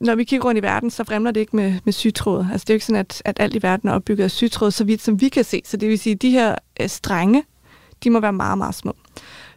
[0.00, 2.46] når vi kigger rundt i verden, så fremler det ikke med, med sytråd.
[2.52, 4.70] Altså det er jo ikke sådan, at, at alt i verden er opbygget af sytråd,
[4.70, 5.62] så vidt som vi kan se.
[5.64, 7.44] Så det vil sige, at de her øh, strenge,
[8.04, 8.96] de må være meget, meget små.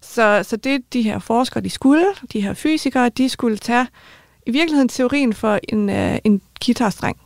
[0.02, 3.88] Så, så det de her forskere, de skulle, de her fysikere, de skulle tage
[4.46, 7.18] i virkeligheden teorien for en, øh, en guitarstreng.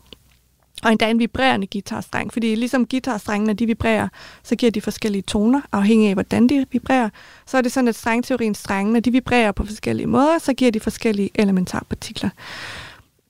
[0.83, 4.07] Og endda en vibrerende guitarstreng, fordi ligesom guitarstrengene, de vibrerer,
[4.43, 7.09] så giver de forskellige toner, afhængig af, hvordan de vibrerer.
[7.45, 10.79] Så er det sådan, at strengteoriens strengene, de vibrerer på forskellige måder, så giver de
[10.79, 12.29] forskellige elementarpartikler.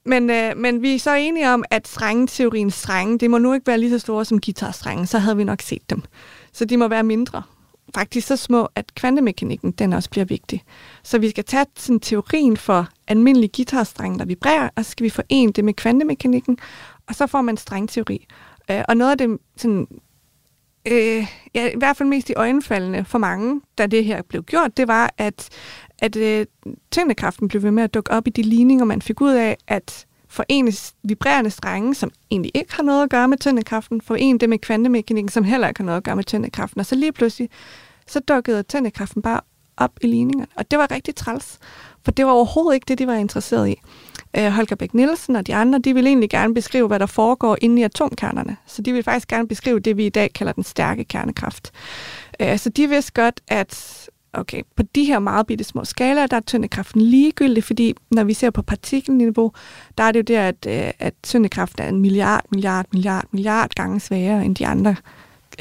[0.05, 3.67] Men, øh, men vi er så enige om, at strengeteoriens strenge, det må nu ikke
[3.67, 6.01] være lige så store som guitarstrenge, så havde vi nok set dem.
[6.53, 7.43] Så de må være mindre.
[7.95, 10.63] Faktisk så små, at kvantemekanikken den også bliver vigtig.
[11.03, 15.09] Så vi skal tage sådan, teorien for almindelig guitarstreng, der vibrerer, og så skal vi
[15.09, 16.57] forene det med kvantemekanikken,
[17.07, 18.27] og så får man strengteori.
[18.71, 19.87] Øh, og noget af det, sådan,
[20.91, 24.77] øh, ja, i hvert fald mest i øjenfaldende for mange, da det her blev gjort,
[24.77, 25.49] det var, at,
[25.99, 26.45] at øh,
[26.91, 30.05] tyngdekraften blev ved med at dukke op i de ligninger, man fik ud af, at
[30.27, 30.71] forene
[31.03, 35.29] vibrerende strenge, som egentlig ikke har noget at gøre med tyngdekraften, forene det med kvantemekanikken,
[35.29, 36.79] som heller ikke har noget at gøre med tyngdekraften.
[36.79, 37.49] Og så lige pludselig,
[38.07, 39.41] så dukkede tyngdekraften bare
[39.77, 40.47] op i ligningerne.
[40.55, 41.59] Og det var rigtig træls,
[42.05, 43.81] for det var overhovedet ikke det, de var interesseret i.
[44.37, 47.57] Øh, Holger Bæk Nielsen og de andre, de vil egentlig gerne beskrive, hvad der foregår
[47.61, 48.57] inde i atomkernerne.
[48.65, 51.71] Så de vil faktisk gerne beskrive det, vi i dag kalder den stærke kernekraft.
[52.39, 56.37] Øh, så de vidste godt, at okay, på de her meget bitte små skalaer, der
[56.37, 59.51] er tyndekraften ligegyldig, fordi når vi ser på partikelniveau,
[59.97, 63.71] der er det jo der, at, øh, at tyndekraften er en milliard, milliard, milliard, milliard
[63.75, 64.95] gange sværere end de andre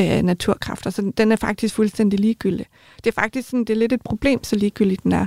[0.00, 0.90] øh, naturkræfter.
[0.90, 2.66] Så den er faktisk fuldstændig ligegyldig.
[2.96, 5.26] Det er faktisk sådan, det er lidt et problem, så ligegyldig den er.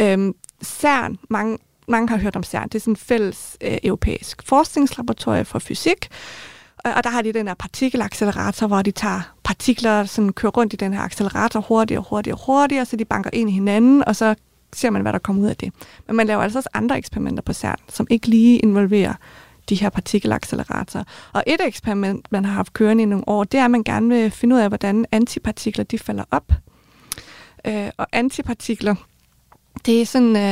[0.00, 1.58] Øhm, CERN, mange,
[1.88, 6.08] mange har hørt om CERN, det er sådan en fælles øh, europæisk forskningslaboratorium for fysik,
[6.84, 10.76] og der har de den her partikelaccelerator, hvor de tager partikler, sådan kører rundt i
[10.76, 14.16] den her accelerator hurtigere og hurtigere og hurtigere, så de banker ind i hinanden, og
[14.16, 14.34] så
[14.72, 15.72] ser man, hvad der kommer ud af det.
[16.06, 19.14] Men man laver altså også andre eksperimenter på CERN, som ikke lige involverer
[19.68, 21.04] de her partikelacceleratorer.
[21.32, 24.08] Og et eksperiment, man har haft kørende i nogle år, det er, at man gerne
[24.08, 26.52] vil finde ud af, hvordan antipartikler de falder op.
[27.66, 28.94] Øh, og antipartikler,
[29.86, 30.42] det er, sådan, øh,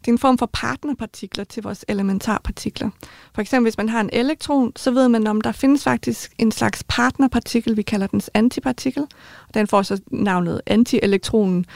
[0.00, 2.90] det er en form for partnerpartikler til vores elementarpartikler.
[3.34, 6.52] For eksempel, hvis man har en elektron, så ved man, om der findes faktisk en
[6.52, 9.02] slags partnerpartikel, vi kalder dens antipartikel.
[9.48, 11.66] Og den får så navnet antielektronen.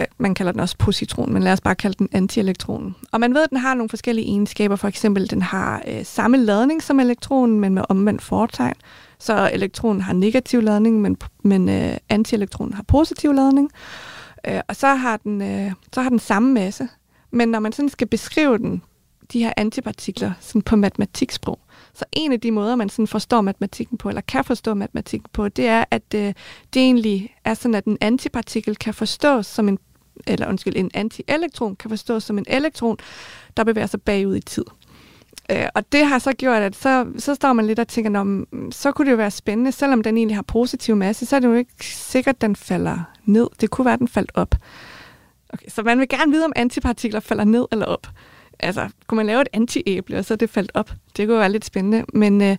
[0.00, 2.96] Øh, man kalder den også positron, men lad os bare kalde den antielektronen.
[3.12, 4.76] Og man ved, at den har nogle forskellige egenskaber.
[4.76, 8.74] For eksempel, den har øh, samme ladning som elektronen, men med omvendt fortegn.
[9.18, 13.70] Så elektronen har negativ ladning, men, men øh, antielektronen har positiv ladning.
[13.74, 14.15] Øh,
[14.48, 16.88] Øh, og så har, den, øh, så har den samme masse.
[17.30, 18.82] Men når man sådan skal beskrive den,
[19.32, 21.60] de her antipartikler sådan på matematiksprog,
[21.94, 25.48] så en af de måder, man sådan forstår matematikken på, eller kan forstå matematikken på,
[25.48, 26.34] det er, at øh,
[26.74, 29.78] det egentlig er sådan, at en antipartikel kan forstås som en,
[30.26, 32.96] eller undskyld, en antielektron kan forstås som en elektron,
[33.56, 34.64] der bevæger sig bagud i tid.
[35.50, 38.22] Øh, og det har så gjort, at så, så står man lidt og tænker, Nå,
[38.22, 41.40] mm, så kunne det jo være spændende, selvom den egentlig har positiv masse, så er
[41.40, 43.46] det jo ikke sikkert, at den falder ned.
[43.60, 44.54] Det kunne være, at den faldt op.
[45.48, 48.06] Okay, så man vil gerne vide, om antipartikler falder ned eller op.
[48.58, 50.90] Altså, kunne man lave et antiæble, og så er det faldt op?
[51.16, 52.04] Det kunne være lidt spændende.
[52.14, 52.56] Men, øh,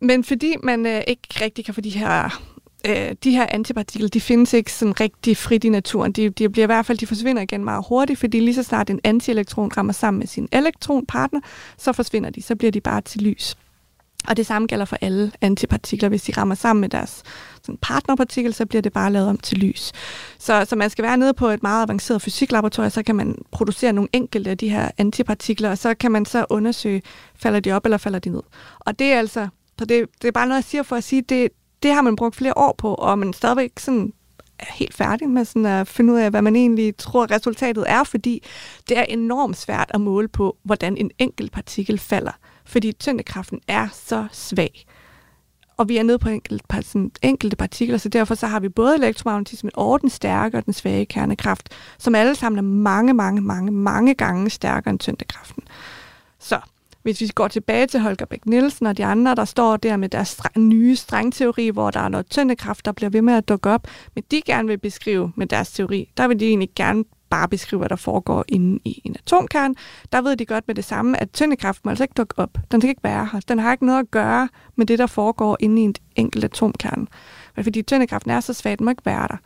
[0.00, 2.42] men fordi man øh, ikke rigtig kan få de her
[2.86, 6.12] øh, de her antipartikler, de findes ikke sådan rigtig frit i naturen.
[6.12, 8.90] De, de bliver i hvert fald, de forsvinder igen meget hurtigt, fordi lige så snart
[8.90, 11.40] en antielektron rammer sammen med sin elektronpartner,
[11.78, 13.56] så forsvinder de, så bliver de bare til lys.
[14.28, 16.08] Og det samme gælder for alle antipartikler.
[16.08, 17.22] Hvis de rammer sammen med deres
[17.62, 19.92] sådan partnerpartikel, så bliver det bare lavet om til lys.
[20.38, 23.92] Så, så man skal være nede på et meget avanceret fysiklaboratorium, så kan man producere
[23.92, 27.02] nogle enkelte af de her antipartikler, og så kan man så undersøge,
[27.36, 28.42] falder de op eller falder de ned.
[28.80, 31.22] Og det er altså, så det, det er bare noget, jeg siger for at sige,
[31.22, 31.48] det,
[31.82, 34.12] det har man brugt flere år på, og man stadigvæk sådan
[34.58, 38.04] er helt færdig med sådan at finde ud af, hvad man egentlig tror, resultatet er,
[38.04, 38.44] fordi
[38.88, 42.32] det er enormt svært at måle på, hvordan en enkelt partikel falder,
[42.64, 44.86] fordi tyngdekraften er så svag.
[45.76, 48.94] Og vi er nede på enkelte, sådan, enkelte partikler, så derfor så har vi både
[48.94, 51.68] elektromagnetismen og den stærke og den svage kernekraft,
[51.98, 55.62] som alle sammen er mange, mange, mange, mange gange stærkere end tyngdekraften.
[56.38, 56.60] Så
[57.02, 60.08] hvis vi går tilbage til Holger Bæk Nielsen og de andre, der står der med
[60.08, 63.70] deres str- nye strengteori, hvor der er noget tyndekraft, der bliver ved med at dukke
[63.70, 67.48] op, men de gerne vil beskrive med deres teori, der vil de egentlig gerne bare
[67.48, 69.74] beskrive, hvad der foregår inde i en atomkern.
[70.12, 72.58] Der ved de godt med det samme, at tyndekraft må altså ikke dukke op.
[72.72, 73.40] Den skal ikke være her.
[73.40, 77.08] Den har ikke noget at gøre med det, der foregår inde i en enkelt atomkern.
[77.56, 79.36] Men fordi tyndekraften er så svag, den må ikke være der.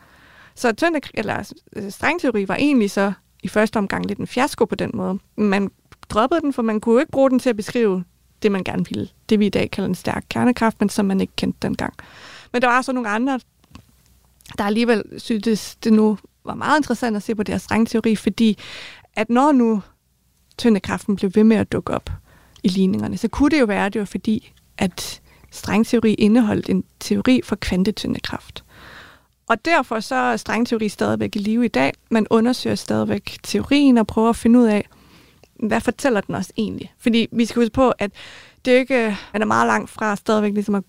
[0.54, 4.74] Så tynde, eller, øh, strengteori var egentlig så i første omgang lidt en fiasko på
[4.74, 5.18] den måde.
[5.36, 5.70] Man
[6.10, 8.04] droppede den, for man kunne jo ikke bruge den til at beskrive
[8.42, 9.08] det, man gerne ville.
[9.28, 11.94] Det vi i dag kalder en stærk kernekraft, men som man ikke kendte dengang.
[12.52, 13.40] Men der var så nogle andre,
[14.58, 18.58] der alligevel syntes, det nu var meget interessant at se på deres strengteori, fordi
[19.16, 19.82] at når nu
[20.58, 22.10] tyndekraften blev ved med at dukke op
[22.62, 26.84] i ligningerne, så kunne det jo være, at det var fordi, at strengteori indeholdt en
[27.00, 28.64] teori for kvantetyndekraft.
[29.48, 31.92] Og derfor så er strengteori stadigvæk i live i dag.
[32.10, 34.88] Man undersøger stadigvæk teorien og prøver at finde ud af,
[35.66, 36.92] hvad fortæller den os egentlig?
[36.98, 38.10] Fordi vi skal huske på, at
[38.64, 40.82] det er ikke, man er meget langt fra stadigvæk ligesom at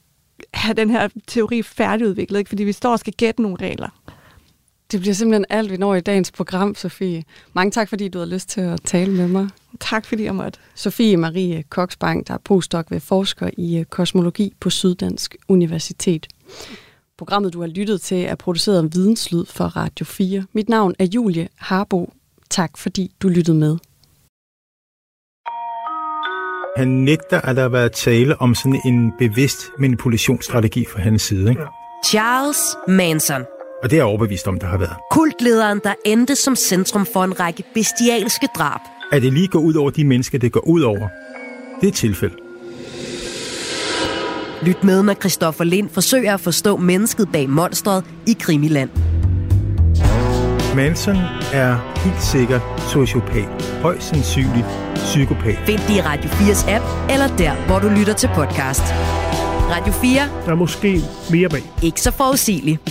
[0.54, 2.50] have den her teori færdigudviklet, ikke?
[2.50, 3.90] fordi vi står og skal gætte nogle regler.
[4.92, 7.24] Det bliver simpelthen alt, vi når i dagens program, Sofie.
[7.54, 9.50] Mange tak, fordi du har lyst til at tale med mig.
[9.80, 10.60] Tak, fordi jeg måtte.
[10.76, 16.28] Sofie Marie Koksbank, der er postdoc ved forsker i øh, kosmologi på Syddansk Universitet.
[17.18, 20.46] Programmet, du har lyttet til, er produceret af Videnslyd for Radio 4.
[20.54, 22.14] Mit navn er Julie Harbo.
[22.50, 23.78] Tak, fordi du lyttede med.
[26.76, 31.50] Han nægter, at der har været tale om sådan en bevidst manipulationsstrategi fra hans side.
[31.50, 31.62] Ikke?
[32.06, 32.58] Charles
[32.88, 33.42] Manson.
[33.84, 34.96] Og det er jeg overbevist om, der har været.
[35.12, 38.80] Kultlederen, der endte som centrum for en række bestialske drab.
[39.12, 41.08] At det lige går ud over de mennesker, det går ud over,
[41.82, 42.36] det er et tilfælde.
[44.66, 48.90] Lyt med, når Christoffer Lind forsøger at forstå mennesket bag monstret i Krimiland.
[50.76, 51.16] Manson
[51.54, 52.62] er helt sikkert
[52.94, 53.80] sociopat.
[53.82, 54.66] Højst sandsynligt
[54.96, 55.58] psykopat.
[55.66, 58.82] Find det i Radio 4's app, eller der, hvor du lytter til podcast.
[59.70, 60.22] Radio 4.
[60.46, 61.02] Der er måske
[61.32, 61.64] mere bag.
[61.84, 62.82] Ikke så forudsigeligt.